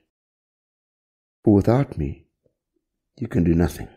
[1.45, 2.25] For without me,
[3.19, 3.89] you can do nothing.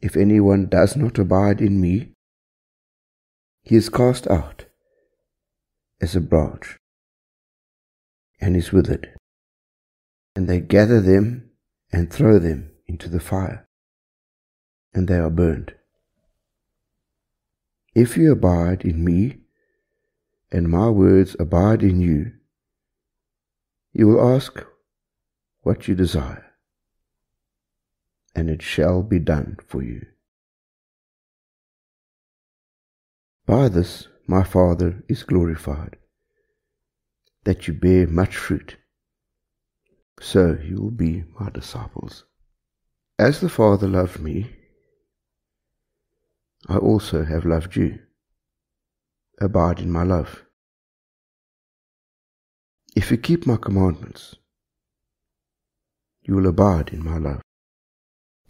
[0.00, 2.12] If anyone does not abide in me,
[3.62, 4.64] he is cast out
[6.00, 6.78] as a branch
[8.40, 9.14] and is withered.
[10.34, 11.50] And they gather them
[11.92, 13.68] and throw them into the fire,
[14.94, 15.74] and they are burned.
[17.94, 19.38] If you abide in me,
[20.52, 22.32] and my words abide in you,
[23.92, 24.64] you will ask
[25.62, 26.49] what you desire,
[28.34, 30.06] and it shall be done for you.
[33.46, 35.96] By this my Father is glorified
[37.44, 38.76] that you bear much fruit.
[40.20, 42.24] So you will be my disciples.
[43.18, 44.54] As the Father loved me,
[46.68, 47.98] I also have loved you.
[49.40, 50.44] Abide in my love.
[52.94, 54.36] If you keep my commandments,
[56.22, 57.40] you will abide in my love,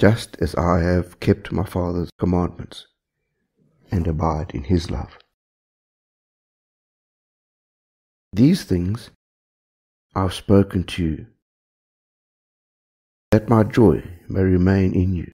[0.01, 2.87] just as I have kept my Father's commandments
[3.91, 5.19] and abide in his love.
[8.33, 9.11] These things
[10.15, 11.27] I've spoken to you,
[13.31, 15.33] that my joy may remain in you,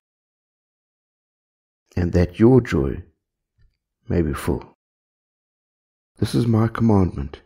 [1.94, 3.04] and that your joy
[4.08, 4.76] may be full.
[6.18, 7.40] This is my commandment,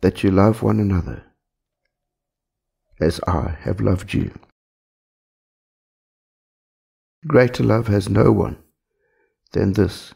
[0.00, 1.22] that you love one another
[3.00, 4.32] as I have loved you.
[7.26, 8.56] Greater love has no one
[9.52, 10.14] than this,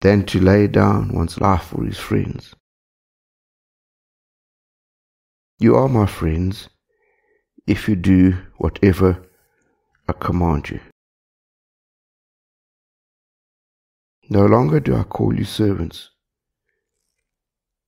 [0.00, 2.54] than to lay down one's life for his friends.
[5.58, 6.68] You are my friends
[7.66, 9.22] if you do whatever
[10.08, 10.80] I command you.
[14.28, 16.10] No longer do I call you servants,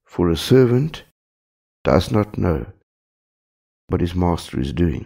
[0.05, 1.05] for a servant
[1.85, 2.67] does not know
[3.89, 5.05] what his master is doing.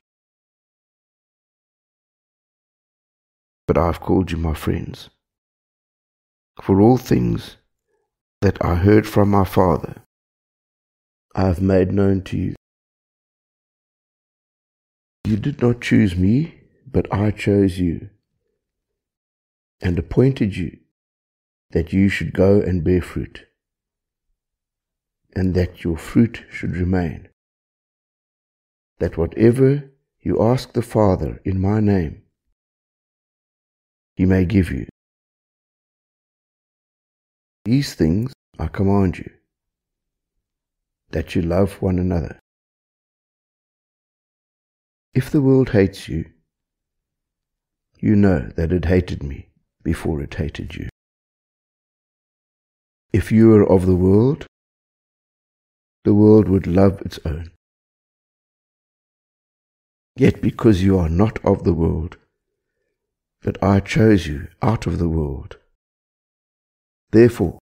[3.67, 5.11] But I have called you my friends,
[6.63, 7.57] for all things
[8.41, 10.03] that I heard from my Father
[11.35, 12.55] I have made known to you.
[15.25, 18.09] You did not choose me, but I chose you,
[19.83, 20.79] and appointed you
[21.73, 23.47] that you should go and bear fruit,
[25.35, 27.29] and that your fruit should remain,
[28.99, 29.91] that whatever
[30.21, 32.23] you ask the Father in my name,
[34.17, 34.87] he may give you.
[37.65, 39.31] These things I command you
[41.11, 42.39] that you love one another.
[45.15, 46.27] If the world hates you,
[47.99, 49.49] you know that it hated me
[49.83, 50.89] before it hated you.
[53.13, 54.47] If you were of the world,
[56.05, 57.51] the world would love its own.
[60.17, 62.17] Yet because you are not of the world,
[63.47, 65.57] that I chose you out of the world,
[67.13, 67.61] therefore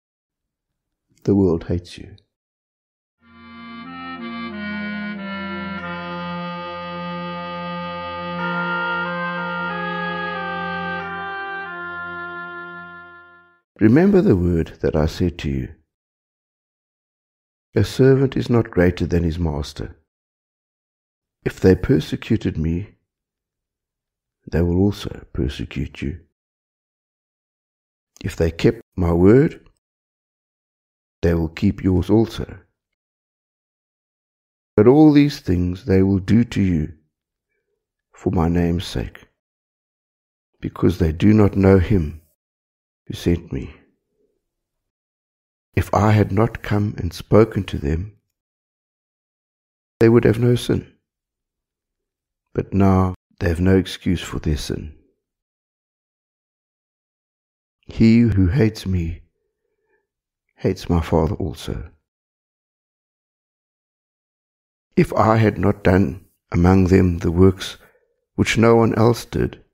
[1.25, 2.15] the world hates you.
[13.81, 15.75] Remember the word that I said to you.
[17.75, 19.97] A servant is not greater than his master.
[21.45, 22.95] If they persecuted me,
[24.51, 26.21] they will also persecute you.
[28.25, 29.69] If they kept my word,
[31.23, 32.59] they will keep yours also.
[34.77, 36.95] But all these things they will do to you
[38.13, 39.29] for my name's sake,
[40.61, 42.23] because they do not know him
[43.07, 43.75] who sent me.
[45.75, 48.17] if I had not come and spoken to them,
[50.01, 50.93] they would have no sin.
[52.55, 54.95] But now they have no excuse for their sin.
[57.89, 59.23] He who hates me
[60.59, 61.91] hates my Father also.
[64.95, 67.79] If I had not done among them the works
[68.37, 69.65] which no one else did,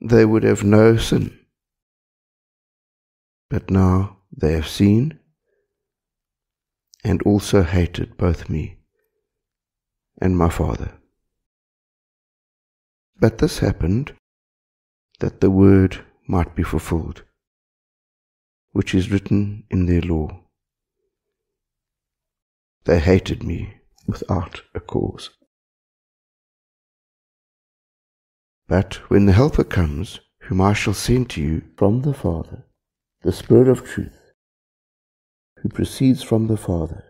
[0.00, 1.36] they would have no sin.
[3.50, 5.18] But now they have seen
[7.02, 8.78] and also hated both me
[10.22, 10.92] and my Father.
[13.18, 14.12] But this happened
[15.20, 17.22] that the word might be fulfilled,
[18.72, 20.42] which is written in their law.
[22.84, 23.74] They hated me
[24.06, 25.30] without a cause.
[28.68, 32.64] But when the Helper comes, whom I shall send to you from the Father,
[33.22, 34.32] the Spirit of truth,
[35.58, 37.04] who proceeds from the Father,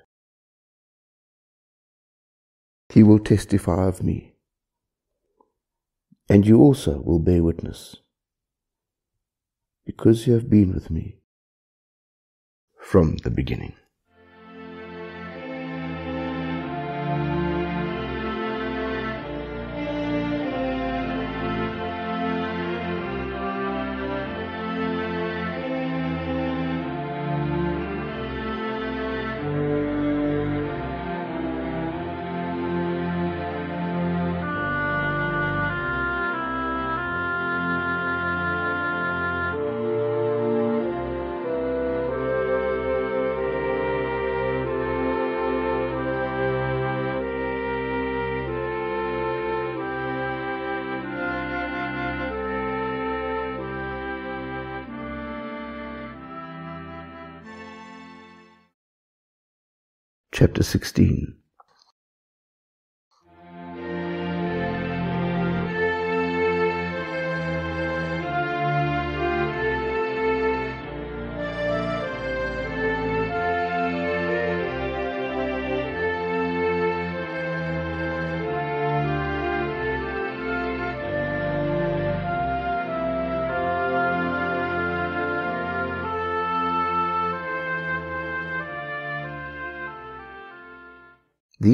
[2.90, 4.35] he will testify of me,
[6.28, 7.96] and you also will bear witness,
[9.84, 11.18] because you have been with me
[12.80, 13.74] from the beginning.
[60.56, 61.45] Chapter 16.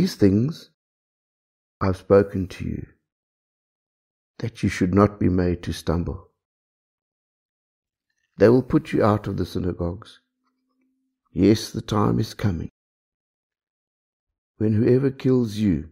[0.03, 0.71] These things
[1.81, 2.89] I've spoken to you,
[4.41, 6.33] that you should not be made to stumble.
[8.37, 10.19] They will put you out of the synagogues.
[11.33, 12.71] Yes, the time is coming
[14.57, 15.91] when whoever kills you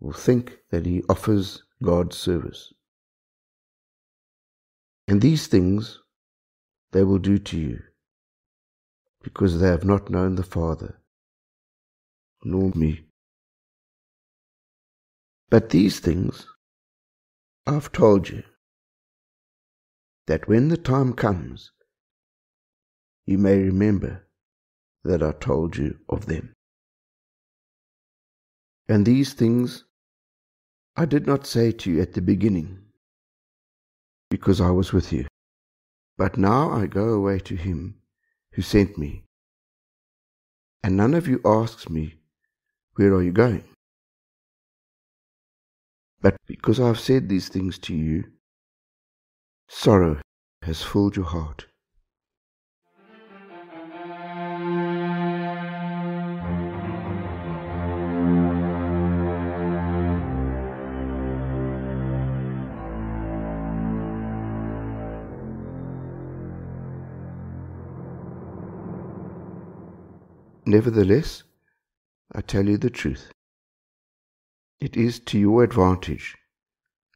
[0.00, 2.72] will think that he offers God service.
[5.06, 6.00] And these things
[6.90, 7.78] they will do to you,
[9.22, 10.98] because they have not known the Father
[12.44, 13.04] nor me.
[15.50, 16.46] But these things
[17.66, 18.42] I've told you,
[20.26, 21.72] that when the time comes,
[23.26, 24.26] you may remember
[25.04, 26.52] that I told you of them.
[28.88, 29.84] And these things
[30.96, 32.78] I did not say to you at the beginning,
[34.30, 35.26] because I was with you.
[36.18, 38.00] But now I go away to him
[38.52, 39.24] who sent me.
[40.82, 42.17] And none of you asks me,
[42.98, 43.62] where are you going?
[46.20, 48.24] But because I have said these things to you,
[49.68, 50.20] sorrow
[50.62, 51.66] has filled your heart.
[70.66, 71.44] Nevertheless,
[72.38, 73.32] I tell you the truth.
[74.78, 76.36] It is to your advantage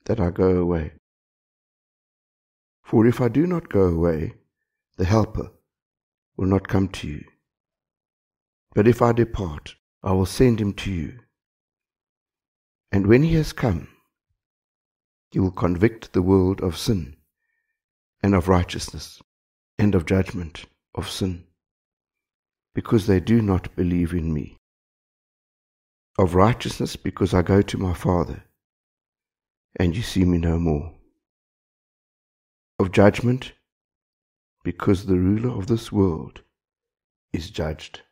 [0.06, 0.94] that I go away.
[2.82, 4.34] For if I do not go away,
[4.96, 5.52] the Helper
[6.36, 7.24] will not come to you.
[8.74, 11.20] But if I depart, I will send him to you.
[12.90, 13.86] And when he has come,
[15.30, 17.14] he will convict the world of sin,
[18.24, 19.22] and of righteousness,
[19.78, 20.64] and of judgment
[20.96, 21.44] of sin,
[22.74, 24.58] because they do not believe in me
[26.18, 28.44] of righteousness because I go to my Father,
[29.76, 30.92] and you see me no more,
[32.78, 33.52] of judgment
[34.62, 36.42] because the ruler of this world
[37.32, 38.02] is judged.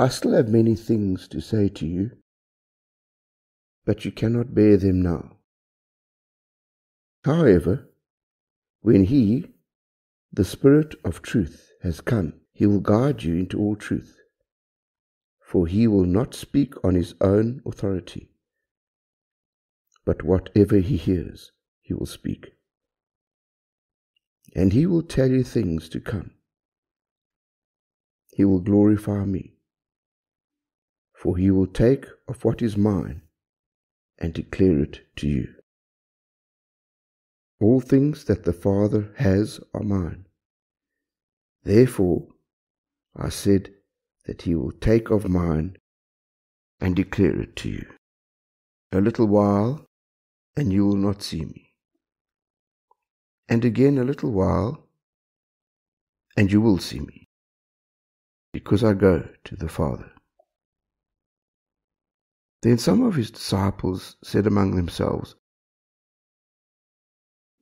[0.00, 2.12] I still have many things to say to you,
[3.84, 5.37] but you cannot bear them now.
[7.24, 7.90] However,
[8.80, 9.46] when He,
[10.32, 14.16] the Spirit of truth, has come, He will guide you into all truth.
[15.40, 18.30] For He will not speak on His own authority,
[20.04, 22.52] but whatever He hears, He will speak.
[24.54, 26.32] And He will tell you things to come.
[28.32, 29.58] He will glorify me
[31.18, 33.22] for he will take of what is mine
[34.18, 35.57] and declare it to you.
[37.60, 40.26] All things that the Father has are mine.
[41.64, 42.28] Therefore
[43.16, 43.74] I said
[44.26, 45.76] that he will take of mine
[46.80, 47.86] and declare it to you.
[48.92, 49.86] A little while,
[50.56, 51.74] and you will not see me.
[53.48, 54.86] And again a little while,
[56.36, 57.26] and you will see me,
[58.52, 60.12] because I go to the Father.
[62.62, 65.34] Then some of his disciples said among themselves,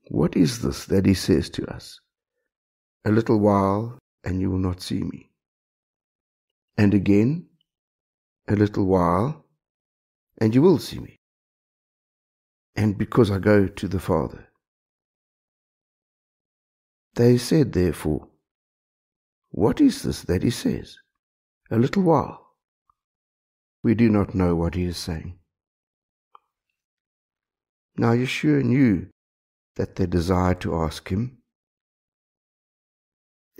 [0.09, 2.01] What is this that he says to us?
[3.05, 5.31] A little while, and you will not see me.
[6.77, 7.47] And again,
[8.49, 9.45] a little while,
[10.41, 11.17] and you will see me.
[12.77, 14.49] And because I go to the Father.
[17.15, 18.29] They said, therefore,
[19.51, 20.99] What is this that he says?
[21.71, 22.47] A little while
[23.83, 25.39] we do not know what he is saying.
[27.97, 29.09] Now Yeshua knew
[29.77, 31.39] that they desired to ask him,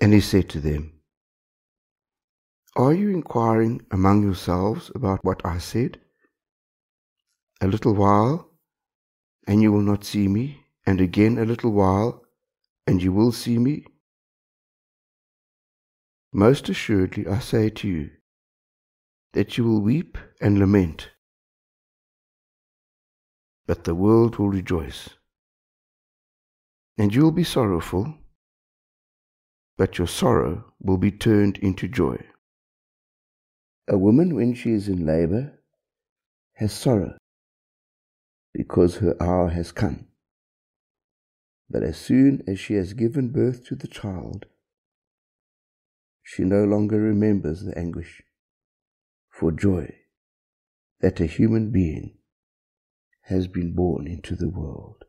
[0.01, 1.01] and he said to them,
[2.75, 6.01] Are you inquiring among yourselves about what I said?
[7.61, 8.51] A little while,
[9.47, 12.23] and you will not see me, and again a little while,
[12.87, 13.85] and you will see me?
[16.33, 18.11] Most assuredly I say to you,
[19.33, 21.11] that you will weep and lament,
[23.67, 25.11] but the world will rejoice.
[26.99, 28.15] And you will be sorrowful,
[29.77, 32.25] but your sorrow will be turned into joy.
[33.89, 35.61] A woman, when she is in labor,
[36.55, 37.17] has sorrow
[38.55, 40.07] because her hour has come.
[41.69, 44.47] But as soon as she has given birth to the child,
[46.23, 48.23] she no longer remembers the anguish
[49.29, 49.95] for joy
[51.01, 52.17] that a human being
[53.23, 55.06] has been born into the world.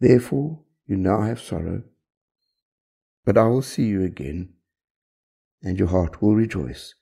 [0.00, 1.82] Therefore, you now have sorrow,
[3.24, 4.54] but I will see you again,
[5.62, 6.94] and your heart will rejoice,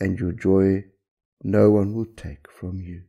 [0.00, 0.84] and your joy
[1.42, 3.04] no one will take from you.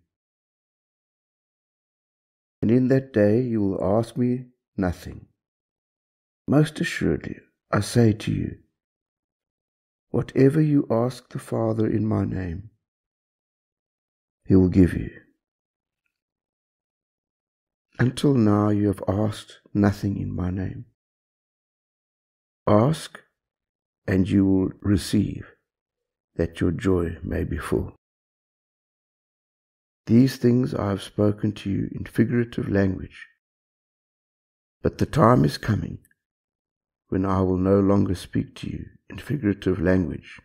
[2.62, 4.46] And in that day you will ask me
[4.78, 5.28] nothing.
[6.48, 7.40] Most assuredly,
[7.72, 8.58] I say to you,
[10.10, 12.70] whatever you ask the Father in my name,
[14.48, 15.24] he will give you.
[17.98, 20.86] Until now you have asked nothing in my name.
[22.68, 23.22] Ask,
[24.06, 25.46] and you will receive,
[26.36, 27.96] that your joy may be full.
[30.08, 33.28] These things I have spoken to you in figurative language,
[34.82, 36.00] but the time is coming
[37.08, 40.41] when I will no longer speak to you in figurative language,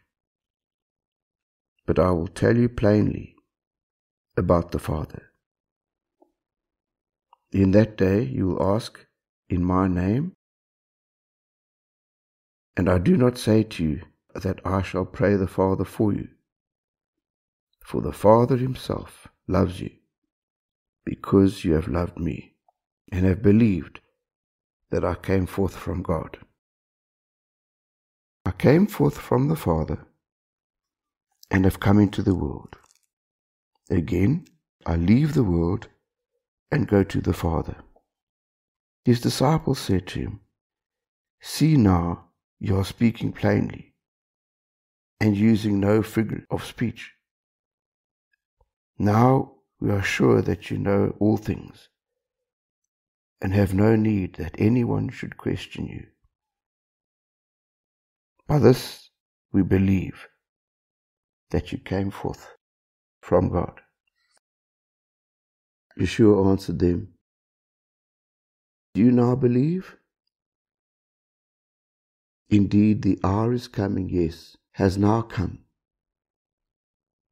[1.84, 3.34] but I will tell you plainly
[4.36, 5.29] about the Father.
[7.52, 9.06] In that day you will ask
[9.48, 10.32] in my name,
[12.76, 14.02] and I do not say to you
[14.34, 16.28] that I shall pray the Father for you,
[17.82, 19.90] for the Father himself loves you,
[21.04, 22.54] because you have loved me,
[23.10, 24.00] and have believed
[24.90, 26.38] that I came forth from God.
[28.46, 30.06] I came forth from the Father,
[31.50, 32.76] and have come into the world.
[33.90, 34.46] Again,
[34.86, 35.88] I leave the world
[36.70, 37.76] and go to the Father.
[39.04, 40.40] His disciples said to him,
[41.40, 42.26] See now,
[42.58, 43.94] you are speaking plainly
[45.20, 47.12] and using no figure of speech.
[48.98, 51.88] Now we are sure that you know all things
[53.40, 56.06] and have no need that anyone should question you.
[58.46, 59.10] By this
[59.52, 60.28] we believe
[61.50, 62.46] that you came forth
[63.22, 63.80] from God.
[66.00, 67.08] Yeshua answered them,
[68.94, 69.96] Do you now believe?
[72.48, 75.58] Indeed, the hour is coming, yes, has now come,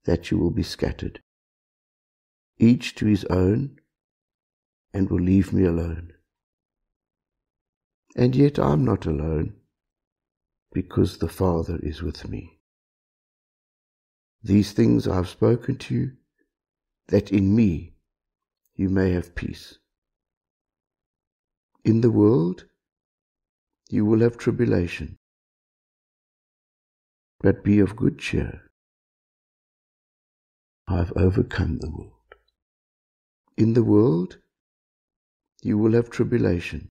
[0.04, 1.20] that you will be scattered,
[2.58, 3.78] each to his own,
[4.92, 6.12] and will leave me alone.
[8.14, 9.54] And yet I'm not alone,
[10.72, 12.60] because the Father is with me.
[14.42, 16.12] These things I have spoken to you,
[17.08, 17.94] that in me
[18.78, 19.78] you may have peace.
[21.84, 22.64] In the world
[23.90, 25.16] you will have tribulation,
[27.40, 28.70] but be of good cheer.
[30.86, 32.36] I have overcome the world.
[33.56, 34.38] In the world
[35.60, 36.88] you will have tribulation,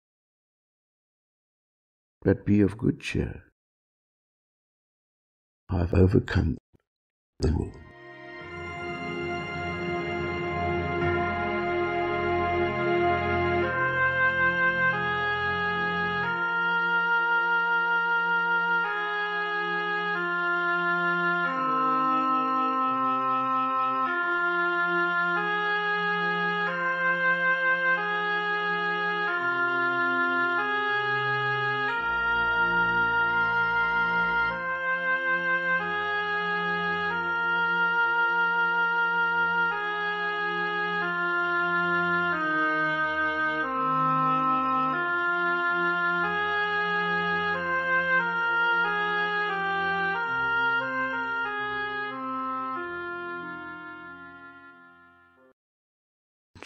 [2.22, 3.44] but be of good cheer.
[5.70, 6.58] I have overcome
[7.40, 7.87] the world.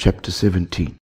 [0.02, 1.01] Chapter 17.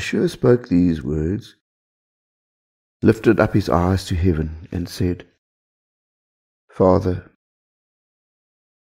[0.00, 1.56] Yeshua spoke these words,
[3.02, 5.26] lifted up his eyes to heaven, and said,
[6.70, 7.30] Father,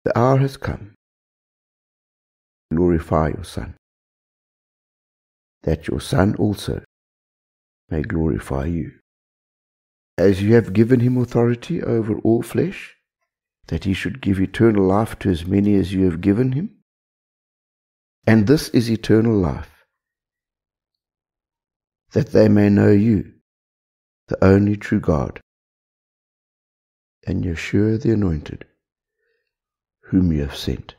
[0.06, 0.94] the hour has come.
[2.74, 3.76] Glorify your Son,
[5.64, 6.82] that your Son also
[7.90, 8.94] may glorify you.
[10.18, 12.96] As you have given him authority over all flesh,
[13.68, 16.78] that he should give eternal life to as many as you have given him.
[18.26, 19.73] And this is eternal life
[22.14, 23.34] that they may know you,
[24.28, 25.42] the only true God,
[27.26, 28.66] and Yeshua the Anointed,
[30.06, 30.96] whom you have sent.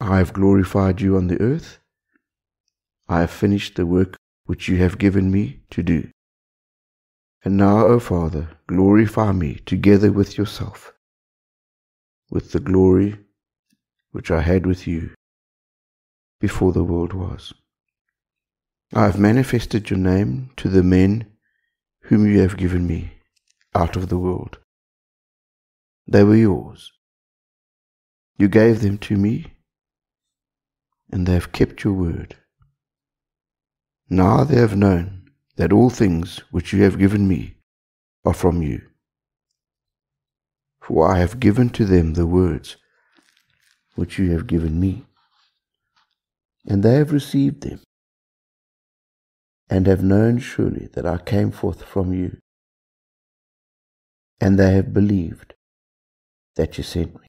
[0.00, 1.78] I have glorified you on the earth.
[3.08, 6.08] I have finished the work which you have given me to do.
[7.44, 10.92] And now, O Father, glorify me together with yourself,
[12.30, 13.18] with the glory
[14.12, 15.10] which I had with you
[16.40, 17.52] before the world was.
[18.94, 21.30] I have manifested your name to the men
[22.04, 23.12] whom you have given me
[23.74, 24.58] out of the world.
[26.06, 26.90] They were yours.
[28.38, 29.52] You gave them to me,
[31.12, 32.36] and they have kept your word.
[34.08, 37.58] Now they have known that all things which you have given me
[38.24, 38.80] are from you.
[40.80, 42.78] For I have given to them the words
[43.96, 45.04] which you have given me,
[46.66, 47.80] and they have received them
[49.70, 52.38] and have known surely that I came forth from you,
[54.40, 55.54] and they have believed
[56.56, 57.26] that you sent me.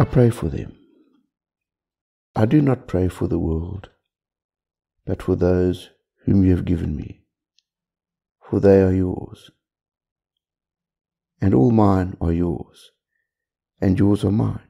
[0.00, 0.77] I pray for them
[2.40, 3.88] I do not pray for the world,
[5.04, 5.90] but for those
[6.24, 7.24] whom you have given me,
[8.40, 9.50] for they are yours.
[11.40, 12.92] And all mine are yours,
[13.80, 14.68] and yours are mine.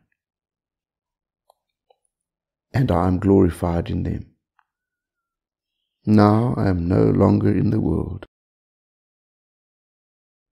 [2.73, 4.31] And I am glorified in them.
[6.07, 8.25] Now I am no longer in the world,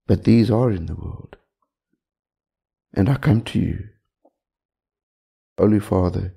[0.07, 1.39] but these are in the world,
[2.93, 3.89] And I come to you.
[5.57, 6.36] Holy Father,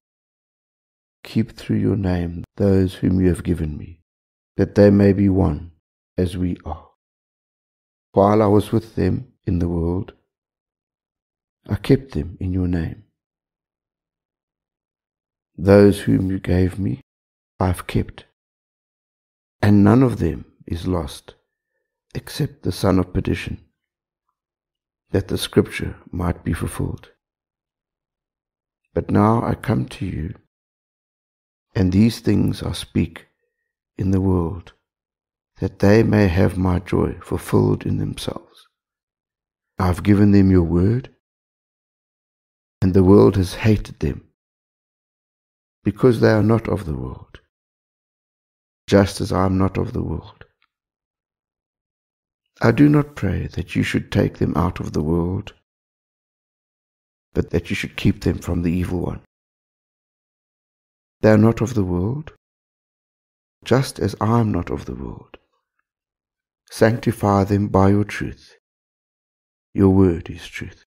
[1.23, 4.01] keep through your name those whom you have given me,
[4.57, 5.71] that they may be one
[6.17, 6.87] as we are.
[8.11, 10.13] While I was with them in the world,
[11.67, 13.03] I kept them in your name.
[15.57, 17.01] Those whom you gave me,
[17.59, 18.25] I have kept,
[19.61, 21.35] and none of them is lost
[22.15, 23.63] except the son of perdition
[25.11, 27.09] that the scripture might be fulfilled.
[28.93, 30.35] But now I come to you,
[31.79, 33.27] and these things I speak
[33.97, 34.73] in the world,
[35.61, 38.67] that they may have my joy fulfilled in themselves.
[39.77, 41.15] I have given them your word,
[42.81, 44.27] and the world has hated them,
[45.85, 47.39] because they are not of the world,
[48.87, 50.43] just as I am not of the world.
[52.61, 55.53] I do not pray that you should take them out of the world,
[57.31, 59.21] but that you should keep them from the evil one.
[61.21, 62.33] They are not of the world,
[63.63, 65.37] just as I am not of the world.
[66.71, 68.55] Sanctify them by your truth.
[69.73, 70.85] Your word is truth.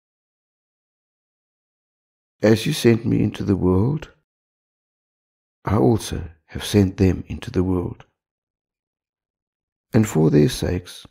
[2.43, 4.11] As you sent me into the world,
[5.65, 8.05] I also have sent them into the world.
[9.93, 11.07] And for their sakes,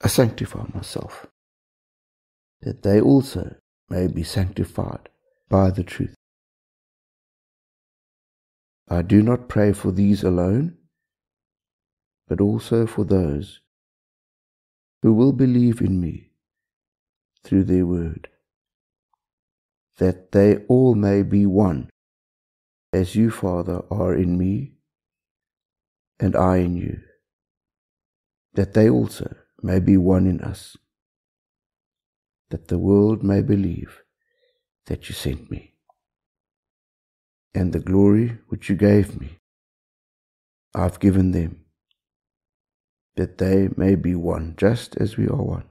[0.00, 1.26] I sanctify myself,
[2.60, 3.56] that they also
[3.88, 5.08] may be sanctified
[5.48, 6.14] by the truth.
[8.88, 10.76] I do not pray for these alone,
[12.28, 13.60] but also for those
[15.02, 16.30] who will believe in me
[17.42, 18.28] through their word,
[19.98, 21.90] that they all may be one,
[22.92, 24.72] as you, Father, are in me,
[26.18, 27.00] and I in you,
[28.54, 30.76] that they also may be one in us,
[32.50, 34.02] that the world may believe
[34.86, 35.73] that you sent me.
[37.54, 39.38] And the glory which you gave me,
[40.74, 41.64] I've given them,
[43.14, 45.64] that they may be one, just as we are one,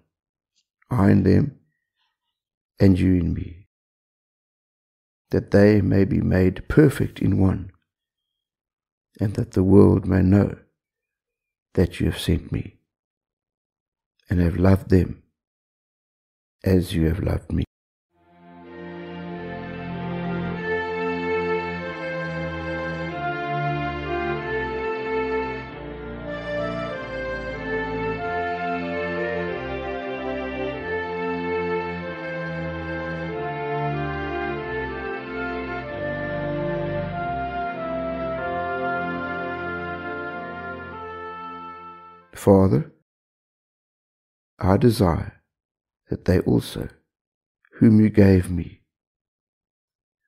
[0.89, 1.59] I in them,
[2.79, 3.67] and you in me,
[5.31, 7.71] that they may be made perfect in one,
[9.19, 10.55] and that the world may know
[11.73, 12.77] that you have sent me
[14.29, 15.21] and have loved them
[16.63, 17.65] as you have loved me.
[42.43, 42.91] Father,
[44.59, 45.41] I desire
[46.09, 46.89] that they also,
[47.79, 48.81] whom you gave me,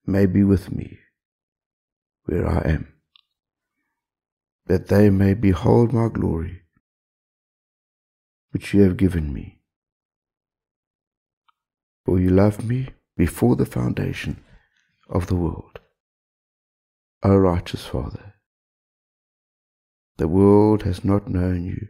[0.05, 0.99] may be with me
[2.23, 2.93] where I am,
[4.67, 6.61] that they may behold my glory,
[8.51, 9.59] which you have given me.
[12.05, 14.41] For you loved me before the foundation
[15.09, 15.81] of the world.
[17.23, 18.35] O righteous Father,
[20.15, 21.89] the world has not known you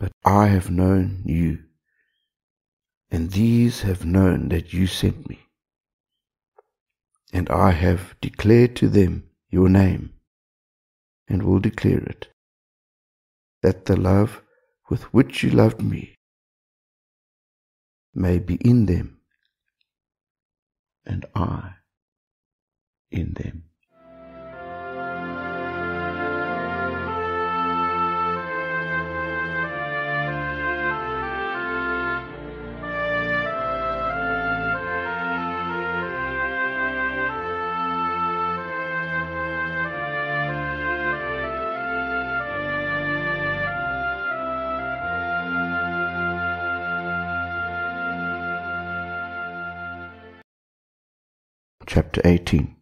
[0.00, 1.62] but I have known you,
[3.10, 5.40] and these have known that you sent me.
[7.34, 10.14] And I have declared to them your name,
[11.28, 12.28] and will declare it,
[13.62, 14.42] that the love
[14.88, 16.16] with which you loved me
[18.14, 19.20] may be in them,
[21.04, 21.74] and I
[23.10, 23.69] in them.
[52.12, 52.79] Chapter 18.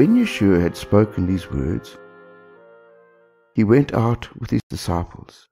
[0.00, 1.98] When Yeshua had spoken these words,
[3.54, 5.46] he went out with his disciples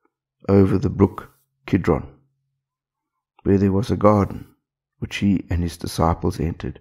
[0.47, 1.31] over the brook
[1.67, 2.07] Kidron,
[3.43, 4.47] where there was a garden,
[4.97, 6.79] which he and his disciples entered.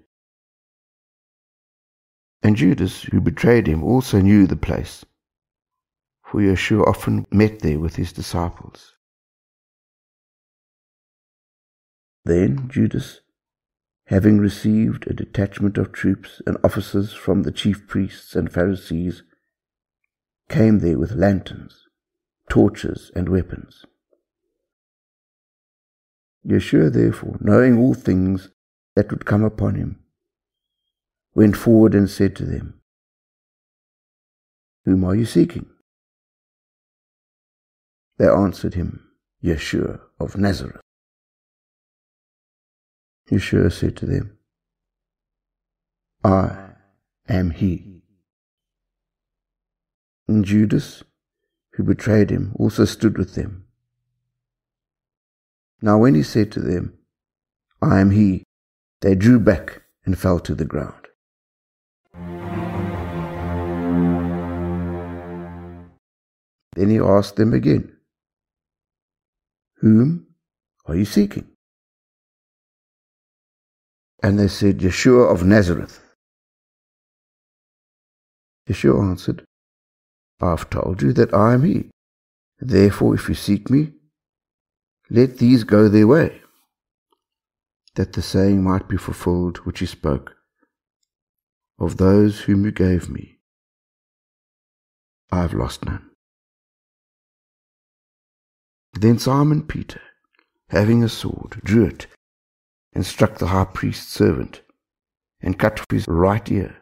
[2.43, 5.05] And Judas, who betrayed him, also knew the place,
[6.24, 8.95] for Yeshua often met there with his disciples.
[12.24, 13.20] Then Judas,
[14.09, 19.23] having received a detachment of troops and officers from the chief priests and Pharisees,
[20.49, 21.85] came there with lanterns,
[22.49, 23.85] torches, and weapons.
[26.47, 28.49] Yeshua, therefore, knowing all things
[28.97, 29.99] that would come upon him,
[31.35, 32.81] went forward and said to them,
[34.87, 35.67] Whom are you seeking?
[38.17, 39.07] They answered him,
[39.45, 40.81] Yeshua of Nazareth.
[43.31, 44.39] Yeshua said to them,
[46.25, 46.71] I
[47.29, 48.01] am he.
[50.27, 51.03] And Judas,
[51.73, 53.65] who betrayed him, also stood with them.
[55.83, 56.95] Now when he said to them,
[57.81, 58.45] I am he,
[59.01, 60.95] they drew back and fell to the ground.
[66.75, 67.93] Then he asked them again,
[69.77, 70.27] Whom
[70.87, 71.49] are you seeking?
[74.23, 76.01] And they said, Yeshua of Nazareth.
[78.69, 79.45] Yeshua answered,
[80.40, 81.90] I have told you that I am he.
[82.61, 83.93] Therefore, if you seek me,
[85.11, 86.43] let these go their way,
[87.95, 90.35] that the saying might be fulfilled which he spoke.
[91.78, 93.39] Of those whom you gave me,
[95.31, 96.11] I have lost none.
[98.95, 100.01] Then Simon Peter,
[100.70, 102.09] having a sword, drew it
[102.93, 104.62] and struck the high priest's servant
[105.40, 106.77] and cut off his right ear.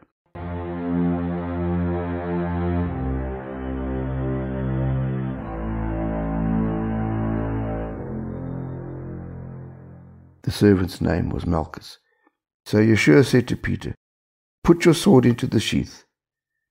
[10.43, 11.99] The servant's name was Malchus.
[12.65, 13.95] So Yeshua said to Peter,
[14.63, 16.05] Put your sword into the sheath.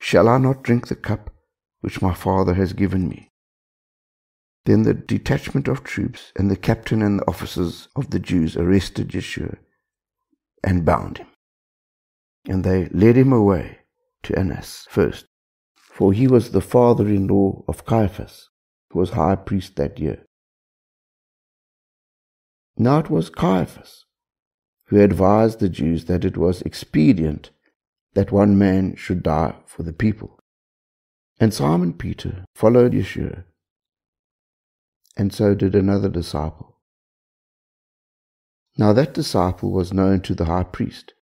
[0.01, 1.31] Shall I not drink the cup
[1.81, 3.29] which my Father has given me?
[4.67, 9.11] Then the detachment of troops and the captain and the officers of the Jews arrested
[9.11, 9.59] Yeshua
[10.65, 11.29] and bound him.
[12.49, 13.79] And they led him away
[14.25, 15.27] to Annas first,
[15.77, 18.49] for he was the father in law of Caiaphas,
[18.91, 20.27] who was high priest that year.
[22.77, 24.05] Now it was Caiaphas
[24.87, 27.51] who advised the Jews that it was expedient
[28.15, 30.41] that one man should die for the people.
[31.39, 33.45] And Simon Peter followed Yeshua
[35.17, 36.77] and so did another disciple.
[38.77, 41.15] Now that disciple was known to the high priest,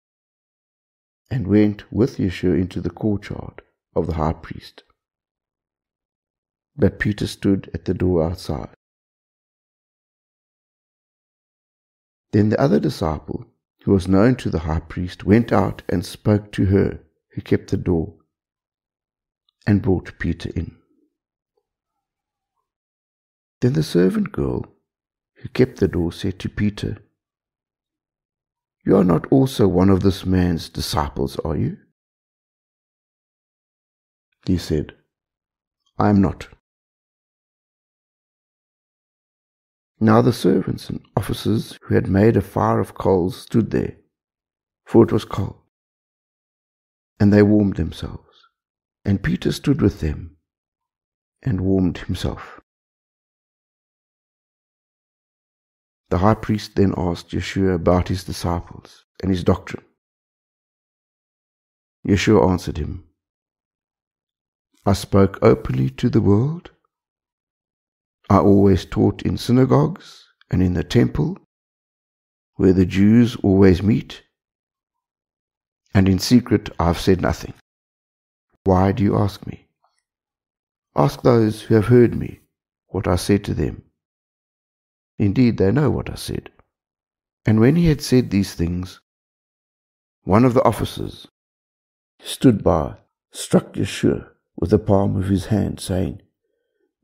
[1.29, 3.61] and went with Yeshua into the courtyard
[3.95, 4.83] of the high priest.
[6.75, 8.75] But Peter stood at the door outside.
[12.31, 13.45] Then the other disciple,
[13.83, 16.99] who was known to the high priest, went out and spoke to her
[17.33, 18.15] who kept the door,
[19.67, 20.77] and brought Peter in.
[23.63, 24.65] Then the servant girl
[25.35, 26.97] who kept the door said to Peter,
[28.83, 31.77] You are not also one of this man's disciples, are you?
[34.45, 34.91] He said,
[35.97, 36.49] I am not.
[39.97, 43.95] Now the servants and officers who had made a fire of coals stood there,
[44.83, 45.61] for it was cold,
[47.17, 48.49] and they warmed themselves.
[49.05, 50.35] And Peter stood with them
[51.41, 52.59] and warmed himself.
[56.13, 59.83] The high priest then asked Yeshua about his disciples and his doctrine.
[62.07, 63.05] Yeshua answered him,
[64.85, 66.69] I spoke openly to the world.
[68.29, 71.39] I always taught in synagogues and in the temple,
[72.57, 74.21] where the Jews always meet,
[75.95, 77.55] and in secret I have said nothing.
[78.65, 79.67] Why do you ask me?
[80.95, 82.41] Ask those who have heard me
[82.89, 83.81] what I said to them.
[85.23, 86.51] Indeed, they know what I said.
[87.45, 88.99] And when he had said these things,
[90.23, 91.27] one of the officers
[92.19, 92.97] stood by,
[93.31, 94.27] struck Yeshua
[94.57, 96.21] with the palm of his hand, saying,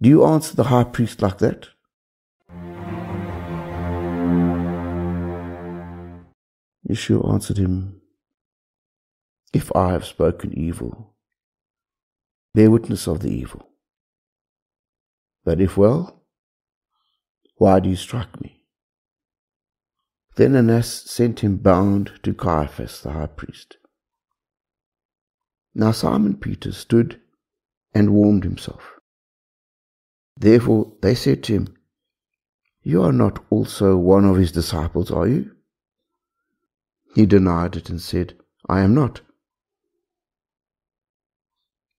[0.02, 1.70] Do you answer the high priest like that?
[6.90, 8.02] Yeshua answered him,
[9.54, 11.16] If I have spoken evil,
[12.54, 13.70] bear witness of the evil.
[15.46, 16.19] But if well,
[17.60, 18.64] why do you strike me?
[20.38, 23.76] Then Annas sent him bound to Caiaphas the high priest.
[25.76, 27.20] Now Simon Peter stood
[27.94, 28.94] and warmed himself.
[30.38, 31.76] Therefore they said to him,
[32.82, 35.52] You are not also one of his disciples, are you?
[37.14, 38.38] He denied it and said,
[38.70, 39.20] I am not.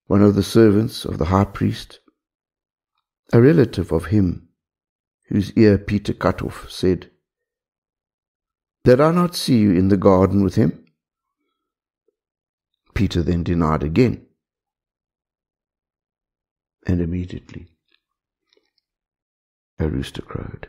[0.07, 1.99] One of the servants of the high priest,
[3.31, 4.47] a relative of him
[5.31, 7.09] whose ear Peter cut off, said,
[8.83, 10.85] Did I not see you in the garden with him?
[12.93, 14.25] Peter then denied again.
[16.85, 17.67] And immediately
[19.79, 20.67] a rooster crowed.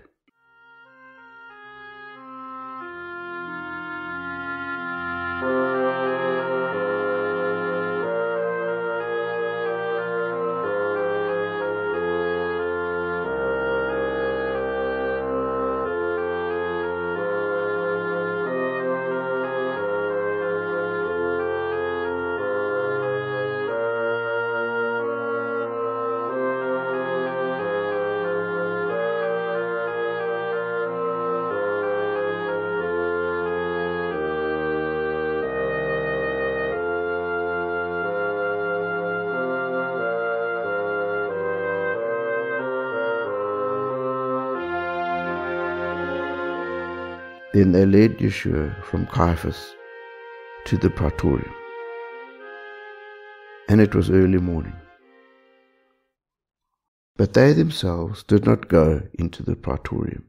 [47.52, 49.74] Then they led Yeshua from Caiaphas
[50.64, 51.52] to the praetorium.
[53.68, 54.74] And it was early morning.
[57.16, 60.24] But they themselves did not go into the praetorium,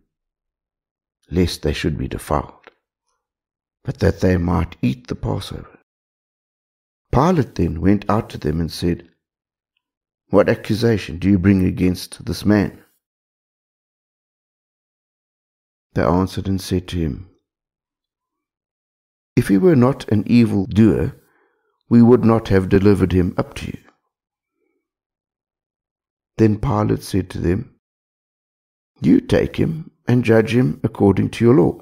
[1.32, 2.72] lest they should be defiled,
[3.86, 5.80] but that they might eat the Passover.
[7.14, 9.08] Pilate then went out to them and said,
[10.30, 12.83] What accusation do you bring against this man?
[15.94, 17.30] They answered and said to him,
[19.36, 21.16] If he were not an evil doer,
[21.90, 23.78] we would not have delivered him up to you.
[26.38, 27.76] Then Pilate said to them,
[29.02, 31.80] You take him and judge him according to your law.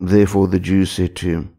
[0.00, 1.56] Therefore the Jews said to him,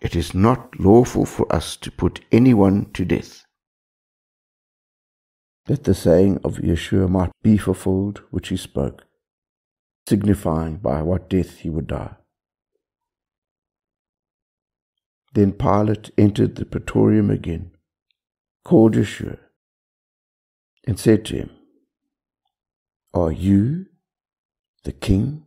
[0.00, 3.43] It is not lawful for us to put anyone to death
[5.66, 9.06] that the saying of Yeshua might be fulfilled which he spoke,
[10.08, 12.16] signifying by what death he would die.
[15.32, 17.72] Then Pilate entered the praetorium again,
[18.64, 19.38] called Yeshua,
[20.86, 21.50] and said to him,
[23.14, 23.86] Are you
[24.84, 25.46] the king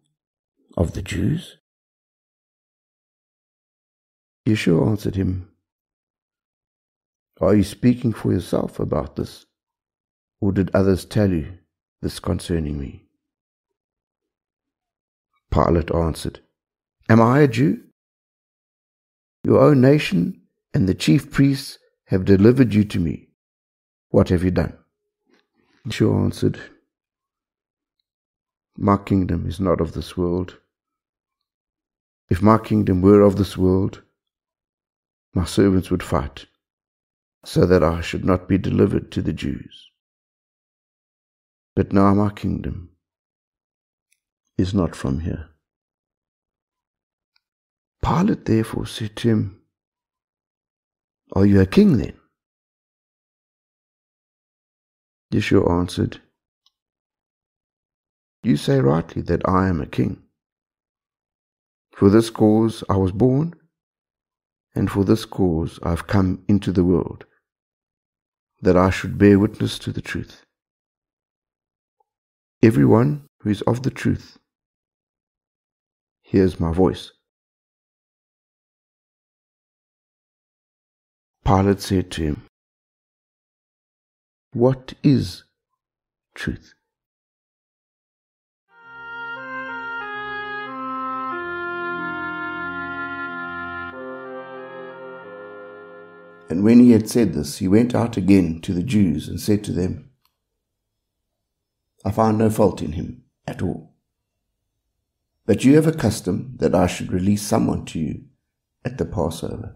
[0.75, 1.57] of the Jews?
[4.47, 5.49] Yeshua answered him,
[7.39, 9.46] Are you speaking for yourself about this?
[10.39, 11.57] Or did others tell you
[12.01, 13.07] this concerning me?
[15.49, 16.41] Pilate answered,
[17.09, 17.83] Am I a Jew?
[19.43, 20.41] Your own nation
[20.73, 23.29] and the chief priests have delivered you to me.
[24.09, 24.77] What have you done?
[25.87, 26.59] Yeshua answered,
[28.77, 30.57] My kingdom is not of this world.
[32.29, 34.01] If my kingdom were of this world,
[35.33, 36.45] my servants would fight,
[37.45, 39.86] so that I should not be delivered to the Jews.
[41.77, 42.89] But now my kingdom
[44.57, 45.49] is not from here.
[48.03, 49.61] Pilate therefore said to him,
[51.33, 52.17] Are you a king then?
[55.31, 56.19] Yeshua answered,
[58.41, 60.23] You say rightly that I am a king.
[61.91, 63.53] For this cause I was born,
[64.73, 67.25] and for this cause I have come into the world,
[68.63, 70.46] that I should bear witness to the truth.
[72.63, 74.39] Everyone who is of the truth
[76.23, 77.11] hears my voice.
[81.45, 82.41] Pilate said to him,
[84.53, 85.43] What is
[86.33, 86.73] truth?
[96.49, 99.63] And when he had said this, he went out again to the Jews and said
[99.65, 100.06] to them,
[102.07, 103.91] I found no fault in him at all.
[105.45, 108.23] But you have a custom that I should release someone to you
[108.85, 109.75] at the Passover.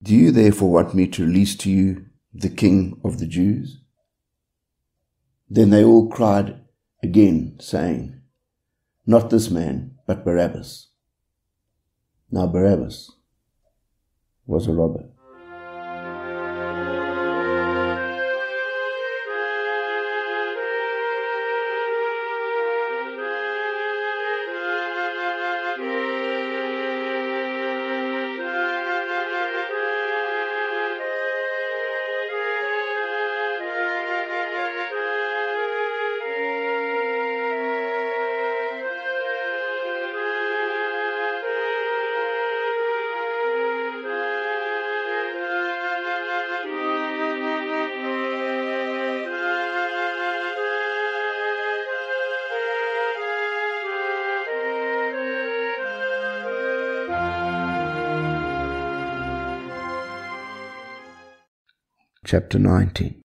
[0.00, 3.80] Do you therefore want me to release to you the King of the Jews?
[5.50, 6.60] Then they all cried
[7.02, 8.20] again, saying,
[9.04, 10.90] Not this man, but Barabbas.
[12.30, 13.10] Now Barabbas
[14.46, 15.06] was a robber.
[62.34, 63.23] Chapter 19.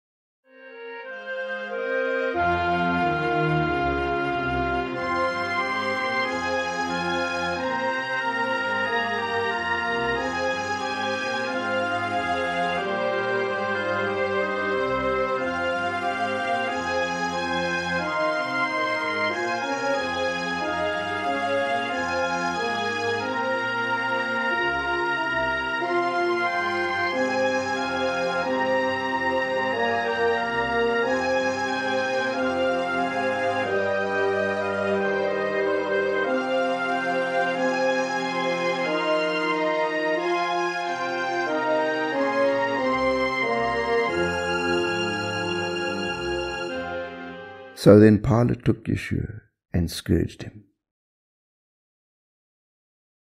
[47.89, 49.41] So then Pilate took Yeshua
[49.73, 50.65] and scourged him.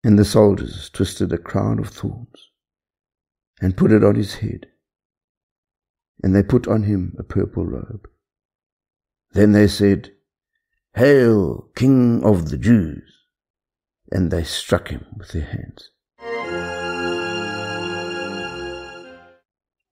[0.04, 2.50] And the soldiers twisted a crown of thorns
[3.58, 4.66] and put it on his head.
[6.22, 8.06] And they put on him a purple robe.
[9.32, 10.10] Then they said,
[10.94, 13.10] Hail, King of the Jews!
[14.12, 15.90] And they struck him with their hands.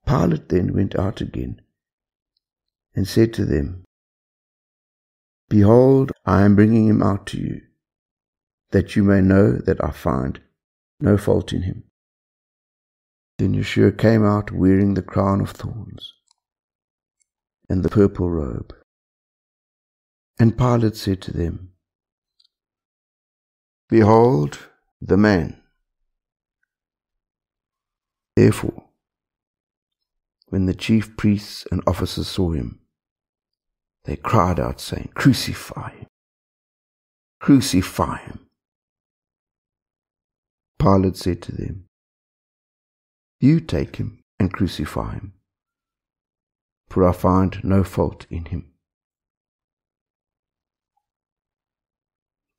[0.07, 1.63] Pilate then went out again
[2.95, 3.85] and said to them,
[5.49, 7.63] Behold, I am bringing him out to you,
[8.71, 10.41] that you may know that I find
[11.01, 11.85] no fault in him.
[13.39, 16.13] Then Yeshua came out wearing the crown of thorns
[17.69, 18.75] and the purple robe.
[20.39, 21.73] And Pilate said to them,
[23.89, 24.59] Behold
[25.01, 25.63] the man.
[28.37, 28.85] Therefore,
[30.49, 32.81] when the chief priests and officers saw him,
[34.09, 36.07] they cried out, saying, Crucify him!
[37.41, 38.47] Crucify him!
[40.79, 41.85] Pilate said to them,
[43.39, 45.35] You take him and crucify him,
[46.89, 48.71] for I find no fault in him.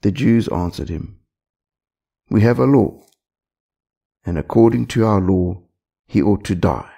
[0.02, 1.20] The Jews answered him,
[2.30, 3.08] We have a law,
[4.24, 5.64] and according to our law
[6.06, 6.94] he ought to die,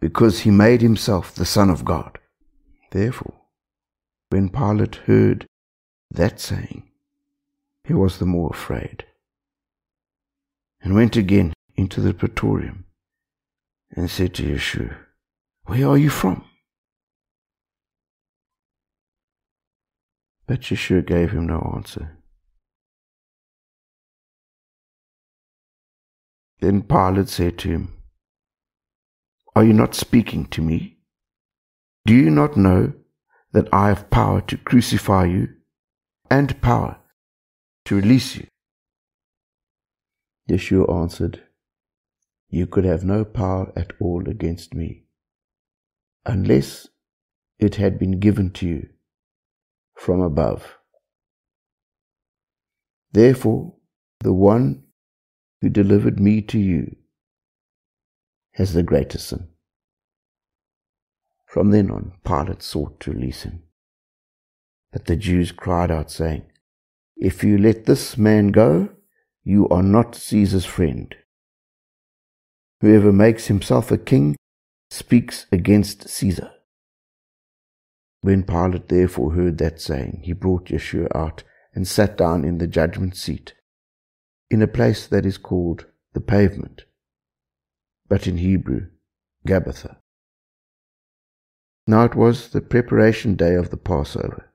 [0.00, 2.18] because he made himself the Son of God.
[2.90, 3.34] Therefore,
[4.30, 5.46] when Pilate heard
[6.10, 6.88] that saying,
[7.84, 9.04] he was the more afraid,
[10.80, 12.84] and went again into the praetorium,
[13.90, 14.96] and said to Yeshua,
[15.64, 16.44] Where are you from?
[20.46, 22.16] But Yeshua gave him no answer.
[26.60, 27.92] Then Pilate said to him,
[29.54, 30.95] Are you not speaking to me?
[32.06, 32.92] Do you not know
[33.50, 35.48] that I have power to crucify you
[36.30, 36.98] and power
[37.86, 38.46] to release you?
[40.48, 41.42] Yeshua answered,
[42.48, 45.06] You could have no power at all against me,
[46.24, 46.86] unless
[47.58, 48.88] it had been given to you
[49.96, 50.76] from above.
[53.10, 53.74] Therefore,
[54.20, 54.84] the one
[55.60, 56.94] who delivered me to you
[58.52, 59.48] has the greatest sin.
[61.56, 63.62] From then on, Pilate sought to release him.
[64.92, 66.44] But the Jews cried out, saying,
[67.16, 68.90] If you let this man go,
[69.42, 71.14] you are not Caesar's friend.
[72.82, 74.36] Whoever makes himself a king
[74.90, 76.50] speaks against Caesar.
[78.20, 81.42] When Pilate therefore heard that saying, he brought Yeshua out
[81.74, 83.54] and sat down in the judgment seat,
[84.50, 86.84] in a place that is called the pavement,
[88.06, 88.88] but in Hebrew,
[89.48, 89.96] Gabbatha.
[91.86, 94.50] Now it was the preparation day of the Passover,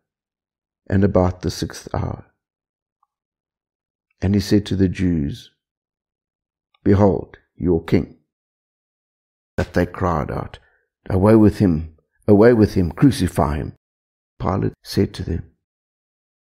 [0.87, 2.25] and about the sixth hour.
[4.21, 5.51] And he said to the Jews,
[6.83, 8.17] Behold, your king.
[9.55, 10.59] But they cried out,
[11.09, 11.95] Away with him,
[12.27, 13.75] away with him, crucify him.
[14.39, 15.51] Pilate said to them,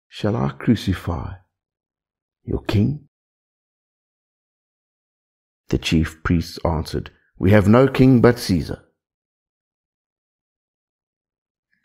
[0.07, 1.35] Shall I crucify
[2.43, 3.07] your king?
[5.69, 8.86] The chief priests answered, We have no king but Caesar.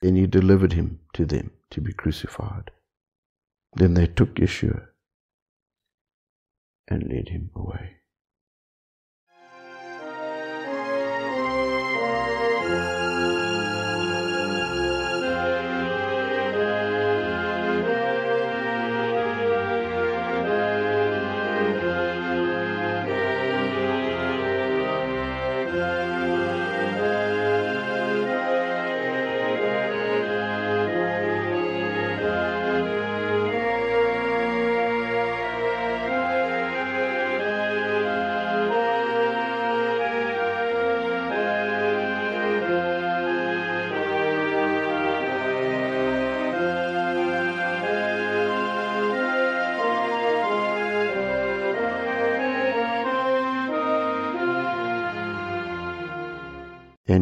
[0.03, 2.73] Then he delivered him to them to be crucified.
[3.75, 4.89] Then they took Yeshua
[6.89, 8.02] and led him away.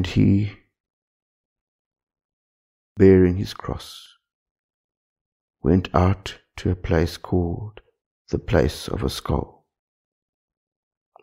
[0.01, 0.53] And he,
[2.97, 4.17] bearing his cross,
[5.63, 7.83] went out to a place called
[8.31, 9.67] the place of a skull,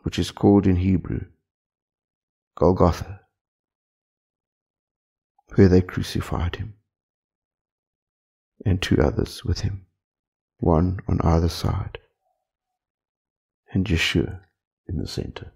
[0.04, 1.22] which is called in Hebrew
[2.54, 3.22] Golgotha,
[5.56, 6.74] where they crucified him,
[8.64, 9.86] and two others with him,
[10.58, 11.98] one on either side,
[13.72, 14.42] and Yeshua
[14.86, 15.52] in the center.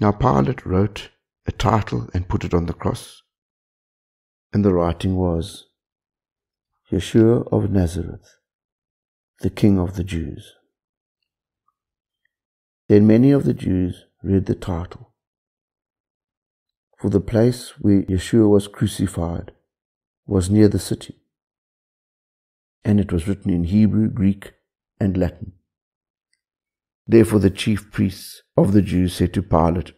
[0.00, 1.10] Now Pilate wrote
[1.46, 3.22] a title and put it on the cross.
[4.50, 5.66] And the writing was
[6.90, 8.36] Yeshua of Nazareth,
[9.40, 10.54] the King of the Jews.
[12.88, 15.12] Then many of the Jews read the title.
[16.98, 19.52] For the place where Yeshua was crucified
[20.26, 21.20] was near the city,
[22.84, 24.54] and it was written in Hebrew, Greek,
[24.98, 25.52] and Latin.
[27.10, 29.94] Therefore the chief priests of the Jews said to Pilate,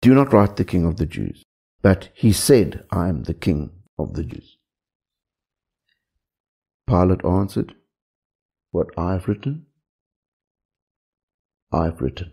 [0.00, 1.42] Do not write the king of the Jews,
[1.82, 4.56] but he said, I am the king of the Jews.
[6.86, 7.74] Pilate answered,
[8.70, 9.66] What I have written,
[11.70, 12.32] I have written.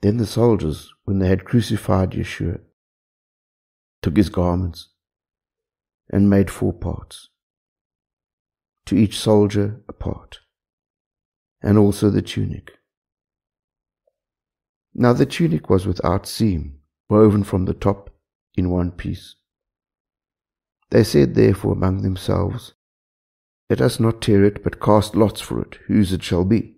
[0.00, 2.60] Then the soldiers, when they had crucified Yeshua,
[4.00, 4.88] took his garments
[6.10, 7.28] and made four parts,
[8.86, 10.40] to each soldier a part,
[11.62, 12.72] and also the tunic.
[14.94, 18.10] Now the tunic was without seam, woven from the top
[18.56, 19.36] in one piece.
[20.90, 22.74] They said therefore among themselves,
[23.68, 26.76] Let us not tear it, but cast lots for it, whose it shall be.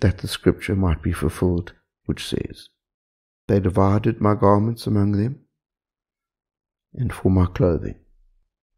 [0.00, 1.74] That the scripture might be fulfilled,
[2.06, 2.68] which says,
[3.46, 5.40] They divided my garments among them,
[6.98, 7.94] and for my clothing.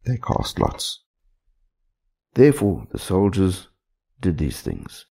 [0.05, 1.01] They cast lots.
[2.35, 3.69] Therefore the soldiers
[4.21, 5.07] did these things.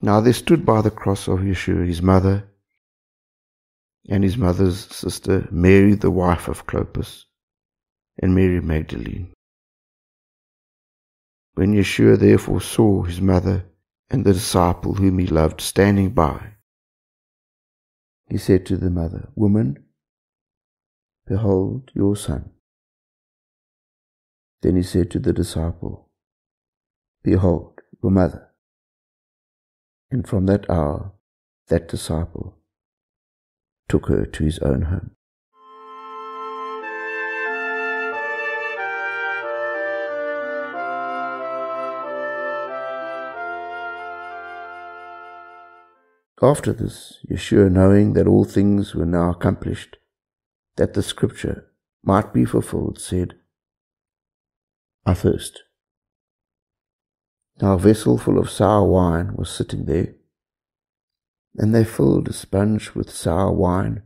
[0.00, 2.48] Now there stood by the cross of Yeshua his mother
[4.08, 7.24] and his mother's sister, Mary the wife of Clopas,
[8.20, 9.32] and Mary Magdalene.
[11.54, 13.66] When Yeshua therefore saw his mother
[14.10, 16.54] and the disciple whom he loved standing by,
[18.28, 19.81] he said to the mother, Woman,
[21.32, 22.50] Behold your son.
[24.60, 26.10] Then he said to the disciple,
[27.22, 28.50] Behold your mother.
[30.10, 31.12] And from that hour,
[31.68, 32.58] that disciple
[33.88, 35.12] took her to his own home.
[46.42, 49.96] After this, Yeshua, knowing that all things were now accomplished,
[50.76, 51.66] that the scripture
[52.02, 53.34] might be fulfilled, said,
[55.04, 55.62] I thirst.
[57.60, 60.14] Now a vessel full of sour wine was sitting there,
[61.56, 64.02] and they filled a sponge with sour wine,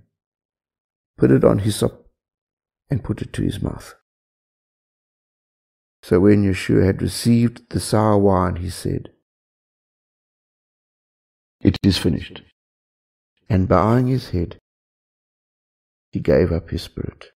[1.17, 2.09] put it on hyssop,
[2.91, 3.95] and put it to his mouth.
[6.03, 9.11] So when Yeshua had received the sour wine, he said,
[11.61, 12.43] It is finished.
[13.49, 14.59] And bowing his head,
[16.17, 17.36] he gave up his spirit.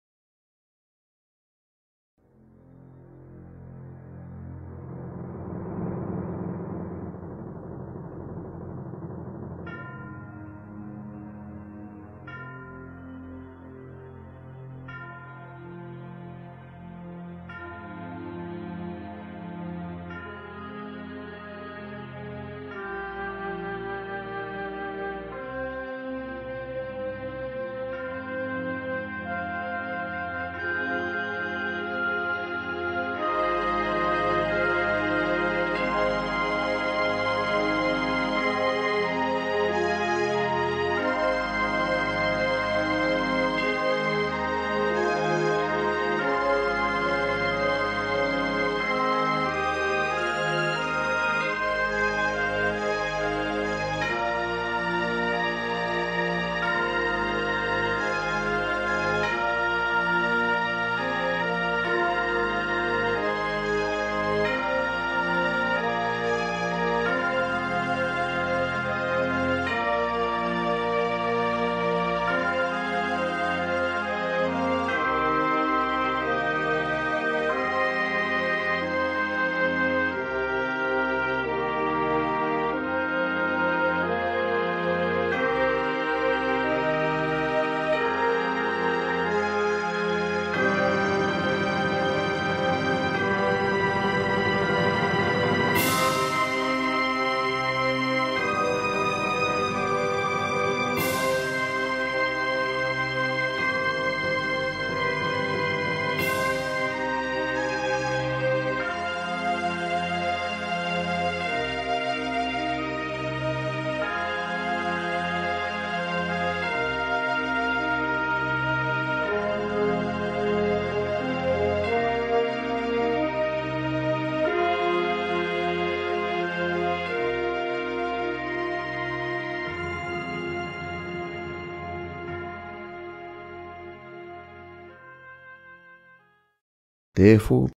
[137.17, 137.69] Therefore,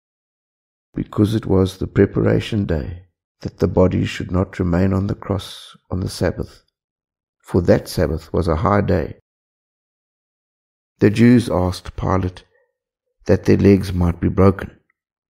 [0.95, 3.05] because it was the preparation day,
[3.41, 6.63] that the body should not remain on the cross on the Sabbath,
[7.39, 9.19] for that Sabbath was a high day.
[10.99, 12.45] The Jews asked Pilate
[13.25, 14.79] that their legs might be broken,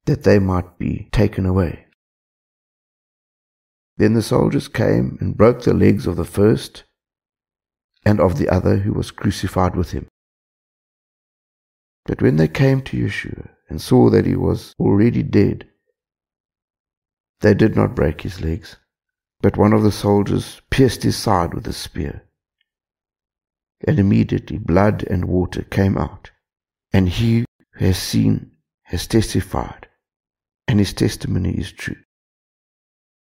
[0.07, 1.87] that they might be taken away.
[3.97, 6.83] Then the soldiers came and broke the legs of the first
[8.05, 10.09] and of the other who was crucified with him.
[12.07, 15.67] But when they came to Yeshua and saw that he was already dead,
[17.41, 18.77] they did not break his legs,
[19.41, 22.25] but one of the soldiers pierced his side with a spear.
[23.87, 26.31] And immediately blood and water came out,
[26.93, 28.51] and he who has seen
[28.83, 29.89] has testified,
[30.69, 31.97] and his testimony is true.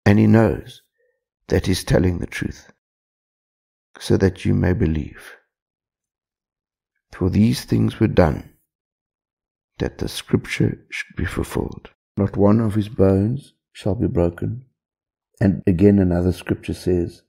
[0.04, 0.82] And he knows
[1.48, 2.70] that he's telling the truth,
[3.98, 5.32] so that you may believe.
[7.10, 8.55] For these things were done,
[9.78, 11.90] that the scripture should be fulfilled.
[12.16, 14.64] Not one of his bones shall be broken.
[15.40, 17.22] And again another scripture says,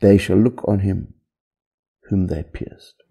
[0.00, 1.14] They shall look on him
[2.08, 3.02] whom they pierced.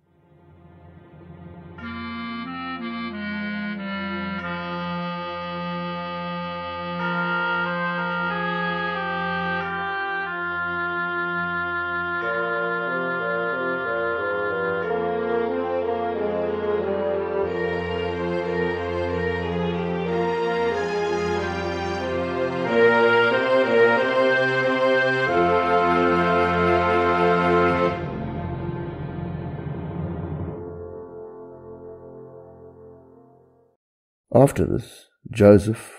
[34.34, 35.94] After this, Joseph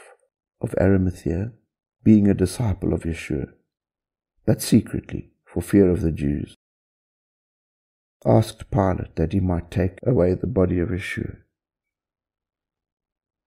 [0.61, 1.53] of Arimathea,
[2.03, 3.53] being a disciple of Yeshua,
[4.45, 6.55] but secretly for fear of the Jews,
[8.25, 11.37] asked Pilate that he might take away the body of Yeshua.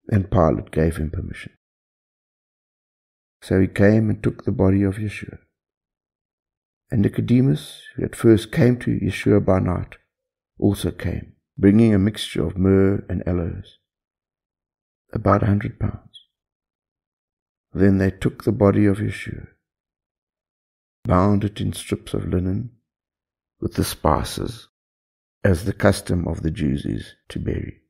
[0.10, 1.54] And Pilate gave him permission.
[3.42, 5.40] So he came and took the body of Yeshua.
[6.90, 9.98] And Nicodemus, who at first came to Yeshua by night,
[10.58, 13.79] also came, bringing a mixture of myrrh and aloes
[15.14, 16.26] about a hundred pounds.
[17.74, 19.48] Then they took the body of Yeshua,
[21.06, 22.72] bound it in strips of linen
[23.60, 24.68] with the spices,
[25.44, 27.82] as the custom of the Jews is to bury.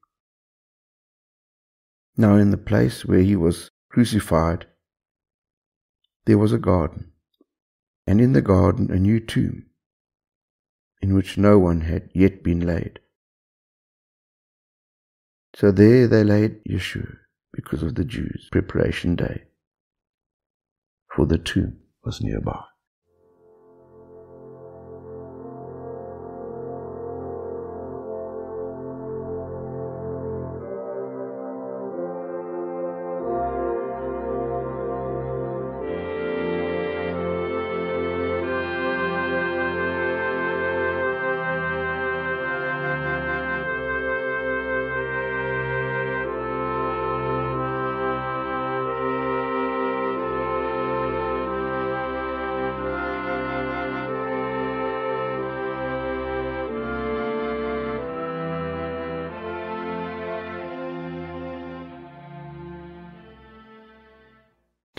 [2.17, 4.65] Now in the place where he was crucified,
[6.25, 7.13] there was a garden,
[8.05, 9.67] and in the garden a new tomb,
[11.01, 12.99] in which no one had yet been laid.
[15.59, 17.17] So there they laid Yeshua
[17.51, 19.43] because of the Jews' preparation day,
[21.13, 22.63] for the tomb was nearby.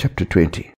[0.01, 0.73] Chapter 20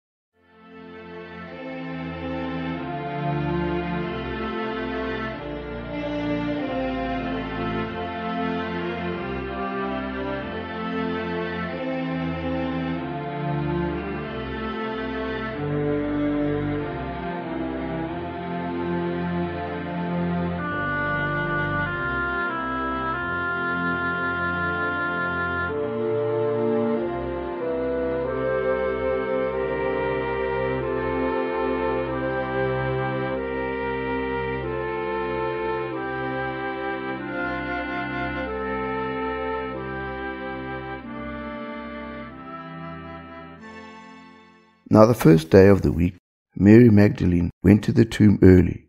[45.02, 46.18] Now the first day of the week,
[46.56, 48.86] Mary Magdalene went to the tomb early,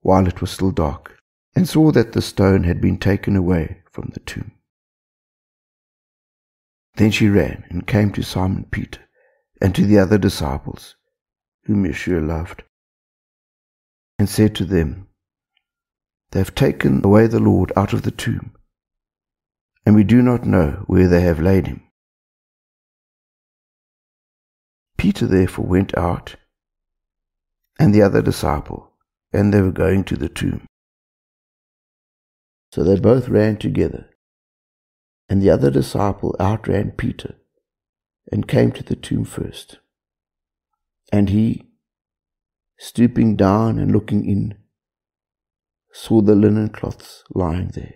[0.00, 1.18] while it was still dark,
[1.54, 4.52] and saw that the stone had been taken away from the tomb.
[6.94, 9.02] Then she ran and came to Simon Peter
[9.60, 10.96] and to the other disciples,
[11.64, 12.62] whom Yeshua loved,
[14.18, 15.08] and said to them,
[16.30, 18.54] They have taken away the Lord out of the tomb,
[19.84, 21.82] and we do not know where they have laid him.
[25.04, 26.36] Peter therefore went out,
[27.78, 28.90] and the other disciple,
[29.34, 30.64] and they were going to the tomb.
[32.72, 34.08] So they both ran together,
[35.28, 37.34] And the other disciple outran Peter
[38.32, 39.78] and came to the tomb first.
[41.12, 41.66] And he,
[42.78, 44.54] stooping down and looking in,
[45.92, 47.94] saw the linen cloths lying there.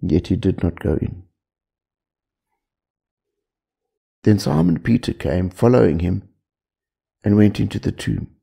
[0.00, 1.22] Yet he did not go in.
[4.24, 6.28] Then Simon Peter came, following him,
[7.22, 8.34] and went into the tomb.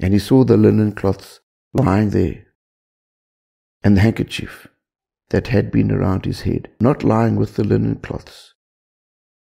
[0.00, 1.40] And he saw the linen cloths
[1.72, 2.46] lying there,
[3.84, 4.66] and the handkerchief
[5.30, 8.54] that had been around his head, not lying with the linen cloths,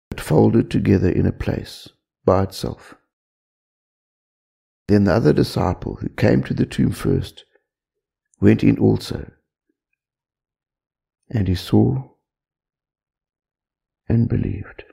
[0.09, 1.87] but folded together in a place
[2.25, 2.95] by itself.
[4.87, 7.45] Then the other disciple who came to the tomb first
[8.41, 9.31] went in also,
[11.29, 12.14] and he saw
[14.07, 14.83] and believed.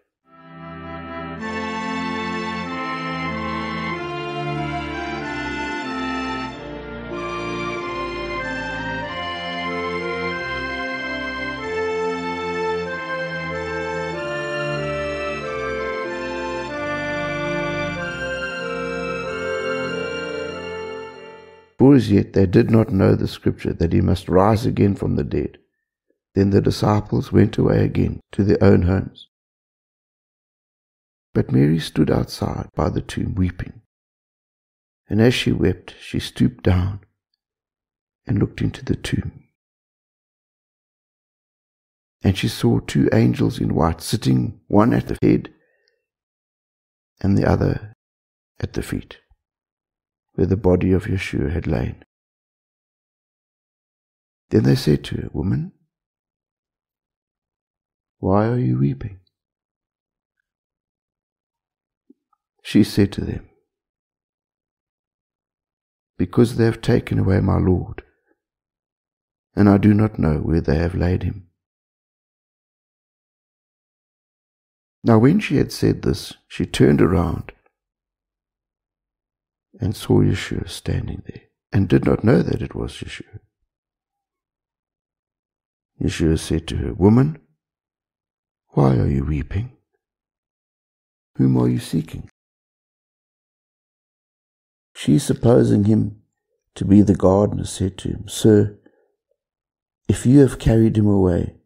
[21.83, 25.17] For as yet they did not know the scripture that he must rise again from
[25.17, 25.59] the dead.
[26.35, 29.29] Then the disciples went away again to their own homes.
[31.35, 33.83] But Mary stood outside by the tomb weeping.
[35.09, 37.01] And as she wept, she stooped down
[38.27, 39.45] and looked into the tomb.
[42.23, 45.53] And she saw two angels in white sitting, one at the head
[47.21, 47.93] and the other
[48.61, 49.19] at the feet
[50.35, 52.05] where the body of Yeshua had lain.
[54.51, 55.73] Then they said to her, Woman,
[58.23, 59.19] why are you weeping?
[62.63, 63.49] She said to them,
[66.17, 68.05] Because they have taken away my Lord,
[69.57, 71.49] and I do not know where they have laid him.
[75.03, 77.51] Now, when she had said this, she turned around
[79.81, 81.43] and saw Yeshua standing there
[81.73, 83.41] and did not know that it was Yeshua.
[86.01, 87.42] Yeshua said to her, Woman,
[88.73, 89.73] why are you weeping?
[91.37, 92.29] Whom are you seeking?
[94.95, 96.23] She, supposing him
[96.75, 98.79] to be the gardener, said to him, Sir,
[100.09, 101.57] if you have carried him away,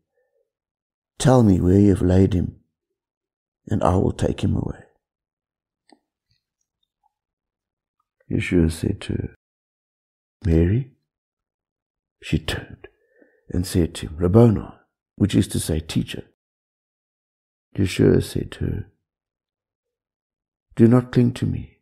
[1.19, 2.57] tell me where you have laid him,
[3.69, 4.83] and I will take him away.
[8.31, 9.35] Yeshua said to her,
[10.45, 10.93] Mary.
[12.23, 12.89] She turned
[13.51, 14.67] and said to him, Rabboni,
[15.17, 16.25] which is to say, teacher.
[17.77, 18.87] Yeshua said to her,
[20.77, 21.79] Do not cling to me,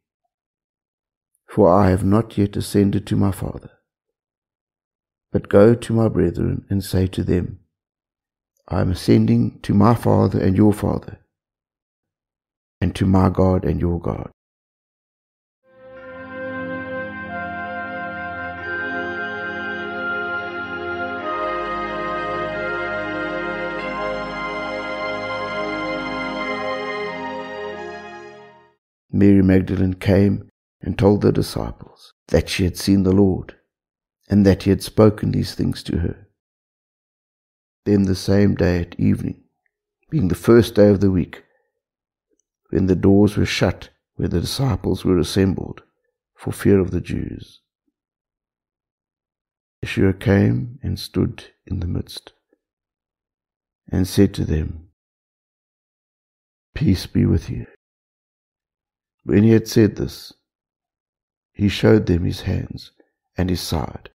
[1.49, 3.71] for I have not yet ascended to my Father.
[5.31, 7.61] But go to my brethren and say to them,
[8.69, 11.19] I am ascending to my Father and your Father,
[12.81, 14.31] and to my God and your God.
[29.15, 30.51] Mary Magdalene came
[30.81, 33.55] and told the disciples that she had seen the Lord
[34.29, 36.27] and that he had spoken these things to her.
[37.85, 39.45] Then the same day at evening,
[40.11, 41.45] being the first day of the week,
[42.71, 45.85] when the doors were shut where the disciples were assembled
[46.35, 47.61] for fear of the Jews,
[49.85, 52.33] Yeshua came and stood in the midst
[53.89, 54.89] and said to them,
[56.75, 57.67] Peace be with you.
[59.25, 60.33] When he had said this,
[61.53, 62.93] he showed them his hands
[63.37, 64.11] and his side.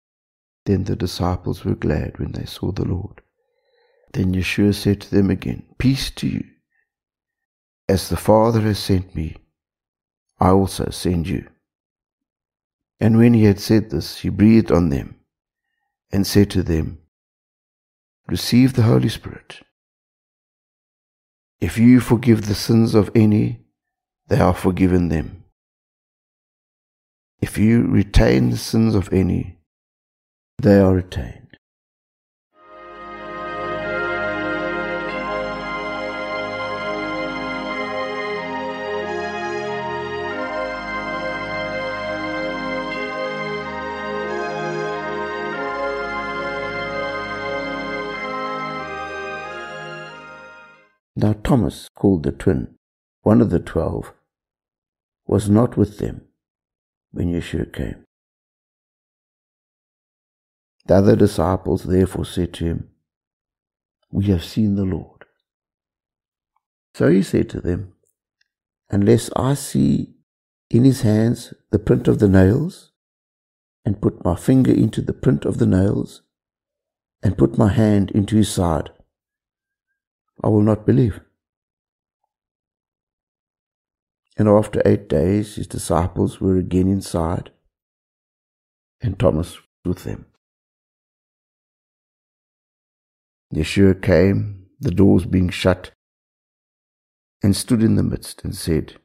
[0.65, 3.21] Then the disciples were glad when they saw the Lord.
[4.13, 6.45] Then Yeshua said to them again, Peace to you.
[7.87, 9.37] As the Father has sent me,
[10.39, 11.47] I also send you.
[12.99, 15.19] And when he had said this, he breathed on them
[16.11, 16.99] and said to them,
[18.27, 19.59] Receive the Holy Spirit.
[21.59, 23.64] If you forgive the sins of any,
[24.27, 25.43] they are forgiven them.
[27.41, 29.57] If you retain the sins of any,
[30.61, 31.41] they are retained.
[51.17, 52.75] Now Thomas, called the twin,
[53.25, 54.13] one of the twelve,
[55.25, 56.21] was not with them
[57.11, 58.05] when Yeshua came.
[60.85, 62.89] The other disciples therefore said to him,
[64.11, 65.25] We have seen the Lord.
[66.93, 67.93] So he said to them,
[68.91, 70.13] Unless I see
[70.69, 72.91] in his hands the print of the nails,
[73.83, 76.21] and put my finger into the print of the nails,
[77.23, 78.91] and put my hand into his side,
[80.43, 81.24] I will not believe.
[84.37, 87.51] And after eight days, his disciples were again inside,
[89.01, 90.25] and Thomas with them.
[93.53, 95.91] Yeshua came, the doors being shut,
[97.41, 98.95] and stood in the midst and said,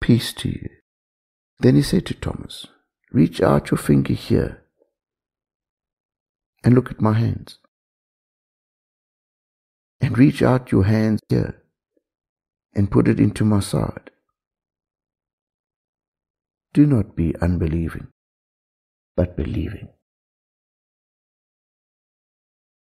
[0.00, 0.68] Peace to you.
[1.58, 2.66] Then he said to Thomas,
[3.12, 4.62] Reach out your finger here
[6.64, 7.58] and look at my hands.
[10.00, 11.59] And reach out your hands here
[12.74, 14.10] and put it into my side.
[16.72, 18.08] Do not be unbelieving,
[19.16, 19.88] but believing.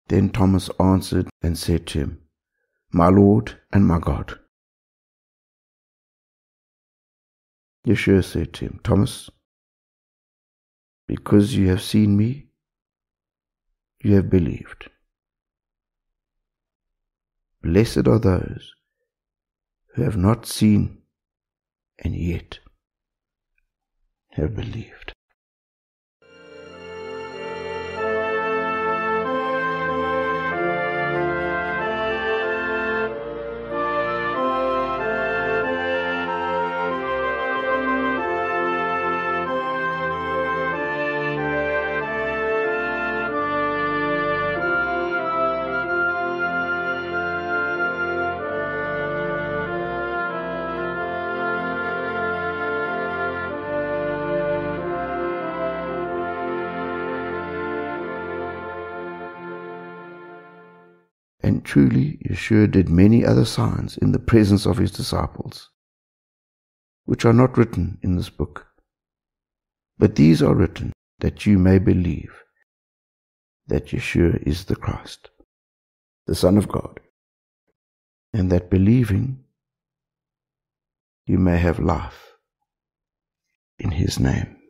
[0.08, 2.22] Then Thomas answered and said to him,
[2.92, 4.38] My Lord and my God.
[7.88, 9.30] Yeshua said to him, Thomas,
[11.08, 12.48] because you have seen me,
[14.04, 14.90] you have believed.
[17.64, 18.74] Blessed are those
[19.94, 21.00] who have not seen
[22.04, 22.60] and yet
[24.32, 25.14] have believed.
[61.72, 65.70] Truly, Yeshua did many other signs in the presence of his disciples,
[67.06, 68.68] which are not written in this book.
[69.98, 72.44] But these are written that you may believe
[73.68, 75.30] that Yeshua is the Christ,
[76.28, 77.00] the Son of God,
[78.34, 79.46] and that believing
[81.26, 82.34] you may have life
[83.80, 84.61] in his name.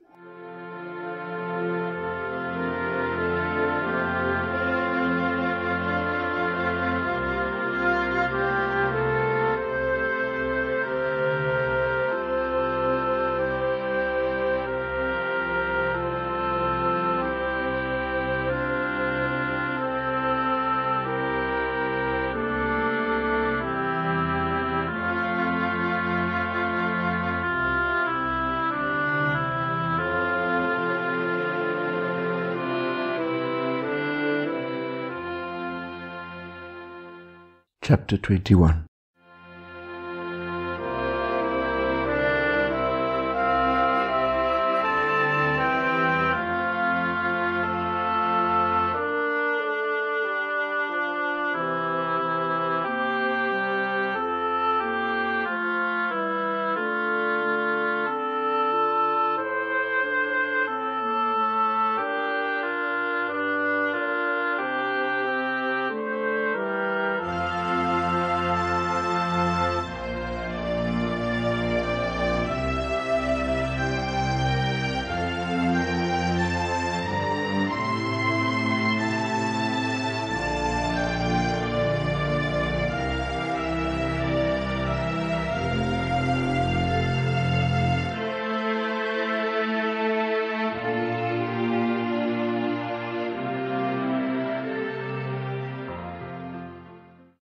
[37.83, 38.90] Chapter 21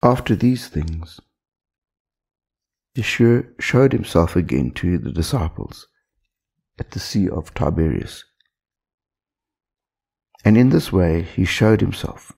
[0.09, 1.21] After these things,
[2.97, 5.87] Yeshua showed himself again to the disciples
[6.79, 8.25] at the Sea of Tiberias.
[10.47, 12.33] And in this way he showed himself.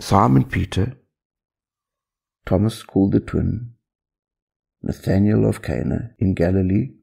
[0.00, 0.96] Simon Peter,
[2.44, 3.74] Thomas called the twin,
[4.82, 6.94] Nathanael of Cana in Galilee,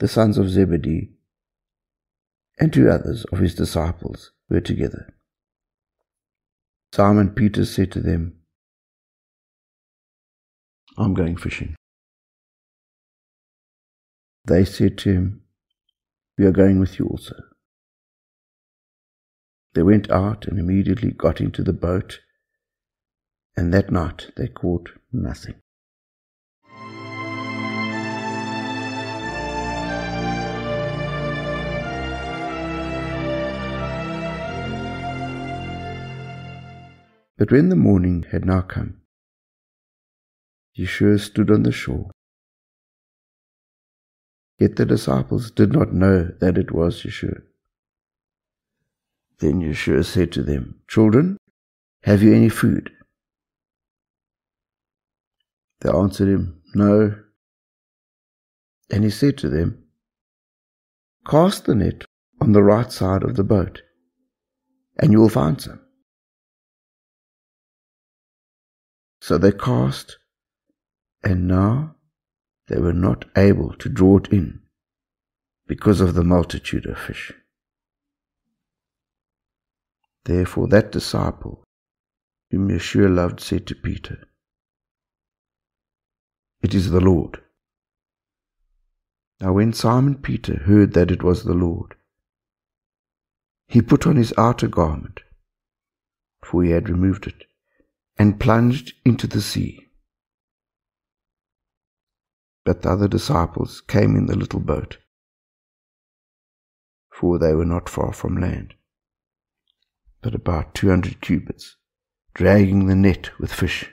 [0.00, 1.14] the sons of Zebedee,
[2.60, 5.15] and two others of his disciples were together.
[6.92, 8.36] Simon Peter said to them,
[10.96, 11.76] I'm going fishing.
[14.46, 15.42] They said to him,
[16.38, 17.34] We are going with you also.
[19.74, 22.20] They went out and immediately got into the boat,
[23.56, 25.56] and that night they caught nothing.
[37.38, 39.02] But when the morning had now come,
[40.76, 42.10] Yeshua stood on the shore.
[44.58, 47.42] Yet the disciples did not know that it was Yeshua.
[49.38, 51.36] Then Yeshua said to them, Children,
[52.04, 52.90] have you any food?
[55.80, 57.16] They answered him, No.
[58.90, 59.84] And he said to them,
[61.28, 62.04] Cast the net
[62.40, 63.82] on the right side of the boat,
[64.98, 65.80] and you will find some.
[69.26, 70.18] So they cast,
[71.20, 71.96] and now
[72.68, 74.60] they were not able to draw it in
[75.66, 77.32] because of the multitude of fish.
[80.26, 81.64] Therefore, that disciple
[82.52, 84.28] whom Yeshua loved said to Peter,
[86.62, 87.40] It is the Lord.
[89.40, 91.96] Now, when Simon Peter heard that it was the Lord,
[93.66, 95.22] he put on his outer garment,
[96.44, 97.46] for he had removed it,
[98.18, 99.88] and plunged into the sea.
[102.64, 104.98] But the other disciples came in the little boat,
[107.12, 108.74] for they were not far from land,
[110.22, 111.76] but about two hundred cubits,
[112.34, 113.90] dragging the net with fish.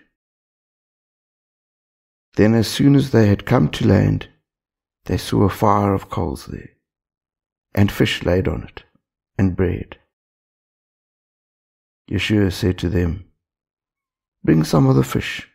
[2.35, 4.29] Then, as soon as they had come to land,
[5.05, 6.71] they saw a fire of coals there,
[7.75, 8.83] and fish laid on it,
[9.37, 9.97] and bread.
[12.09, 13.25] Yeshua said to them,
[14.43, 15.49] Bring some of the fish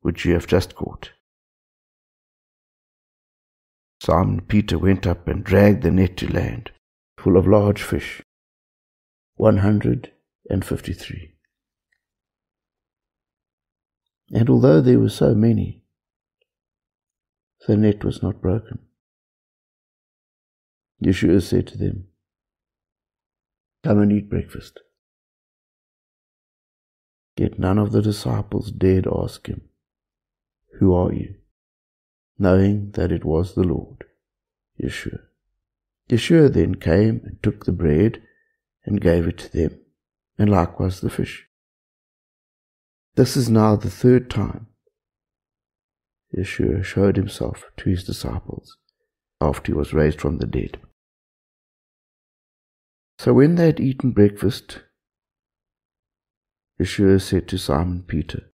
[0.00, 1.12] which you have just caught.
[4.00, 6.70] Simon Peter went up and dragged the net to land,
[7.18, 8.22] full of large fish,
[9.36, 10.12] one hundred
[10.50, 11.36] and fifty three.
[14.30, 15.82] And although there were so many,
[17.66, 18.80] the net was not broken.
[21.02, 22.08] Yeshua said to them,
[23.82, 24.80] Come and eat breakfast.
[27.36, 29.62] Yet none of the disciples dared ask him,
[30.78, 31.34] Who are you?
[32.38, 34.04] knowing that it was the Lord,
[34.82, 35.20] Yeshua.
[36.08, 38.20] Yeshua then came and took the bread
[38.84, 39.78] and gave it to them,
[40.38, 41.46] and likewise the fish.
[43.14, 44.66] This is now the third time
[46.36, 48.76] Yeshua showed himself to his disciples
[49.40, 50.78] after he was raised from the dead.
[53.18, 54.80] So when they had eaten breakfast,
[56.80, 58.50] Yeshua said to Simon Peter,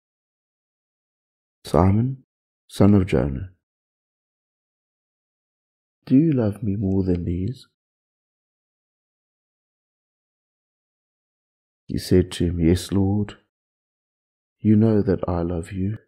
[1.65, 2.25] Simon,
[2.69, 3.51] son of Jonah,
[6.07, 7.67] do you love me more than these?
[11.87, 13.37] He said to him, Yes, Lord,
[14.61, 15.99] you know that I love you.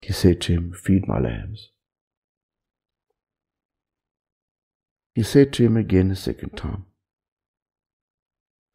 [0.00, 1.70] He said to him, Feed my lambs.
[5.14, 6.86] He said to him again a second time,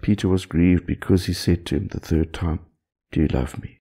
[0.00, 2.60] Peter was grieved because he said to him the third time,
[3.12, 3.80] Do you love me?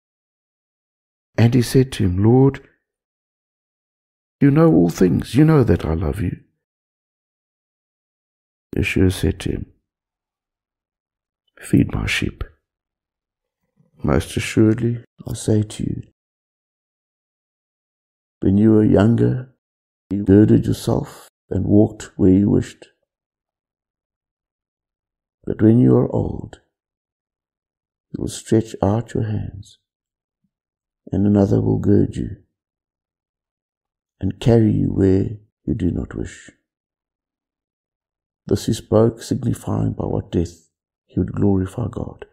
[1.37, 2.67] And he said to him, Lord,
[4.39, 5.35] you know all things.
[5.35, 6.37] You know that I love you.
[8.75, 9.65] Yeshua said to him,
[11.59, 12.43] Feed my sheep.
[14.03, 16.03] Most assuredly, I say to you,
[18.41, 19.55] when you were younger,
[20.11, 22.89] you girded yourself and walked where you wished.
[25.47, 26.59] But when you are old,
[28.11, 29.77] you will stretch out your hands,
[31.09, 32.43] and another will gird you
[34.19, 36.51] and carry you where you do not wish.
[38.45, 40.67] This he spoke, signifying by what death
[41.05, 42.25] he would glorify God.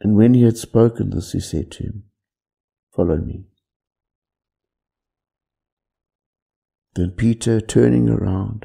[0.00, 2.04] And when he had spoken this, he said to him,
[2.96, 3.44] Follow me.
[6.94, 8.64] Then Peter, turning around,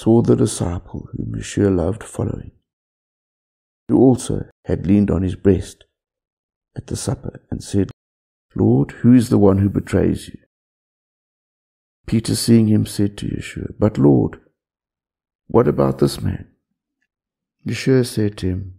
[0.00, 2.52] saw the disciple whom Yeshua loved following,
[3.86, 5.84] who also had leaned on his breast
[6.74, 7.90] at the supper and said,
[8.54, 10.38] Lord, who is the one who betrays you?
[12.06, 14.40] Peter, seeing him, said to Yeshua, But Lord,
[15.48, 16.48] what about this man?
[17.66, 18.74] Yeshua said to him,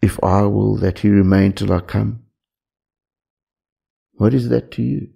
[0.00, 2.22] If I will that he remain till I come,
[4.12, 5.10] what is that to you?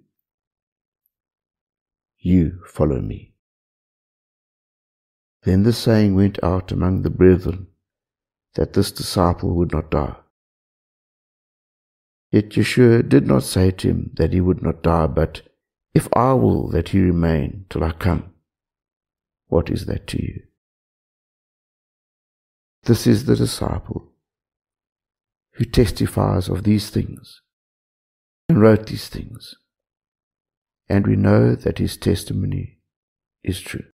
[2.19, 3.32] You follow me.
[5.43, 7.67] Then the saying went out among the brethren
[8.55, 10.15] that this disciple would not die.
[12.31, 15.41] Yet Yeshua did not say to him that he would not die, but,
[15.93, 18.33] If I will that he remain till I come,
[19.47, 20.43] what is that to you?
[22.83, 24.11] This is the disciple
[25.53, 27.41] who testifies of these things
[28.49, 29.55] and wrote these things,
[30.89, 32.79] and we know that his testimony
[33.43, 33.92] is true.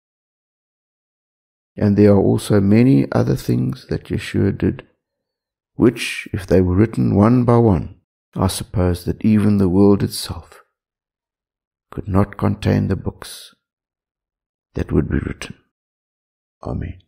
[1.77, 4.87] And there are also many other things that Yeshua did,
[5.75, 7.95] which, if they were written one by one,
[8.35, 10.61] I suppose that even the world itself
[11.91, 13.55] could not contain the books
[14.73, 15.55] that would be written.
[16.63, 17.04] Amen.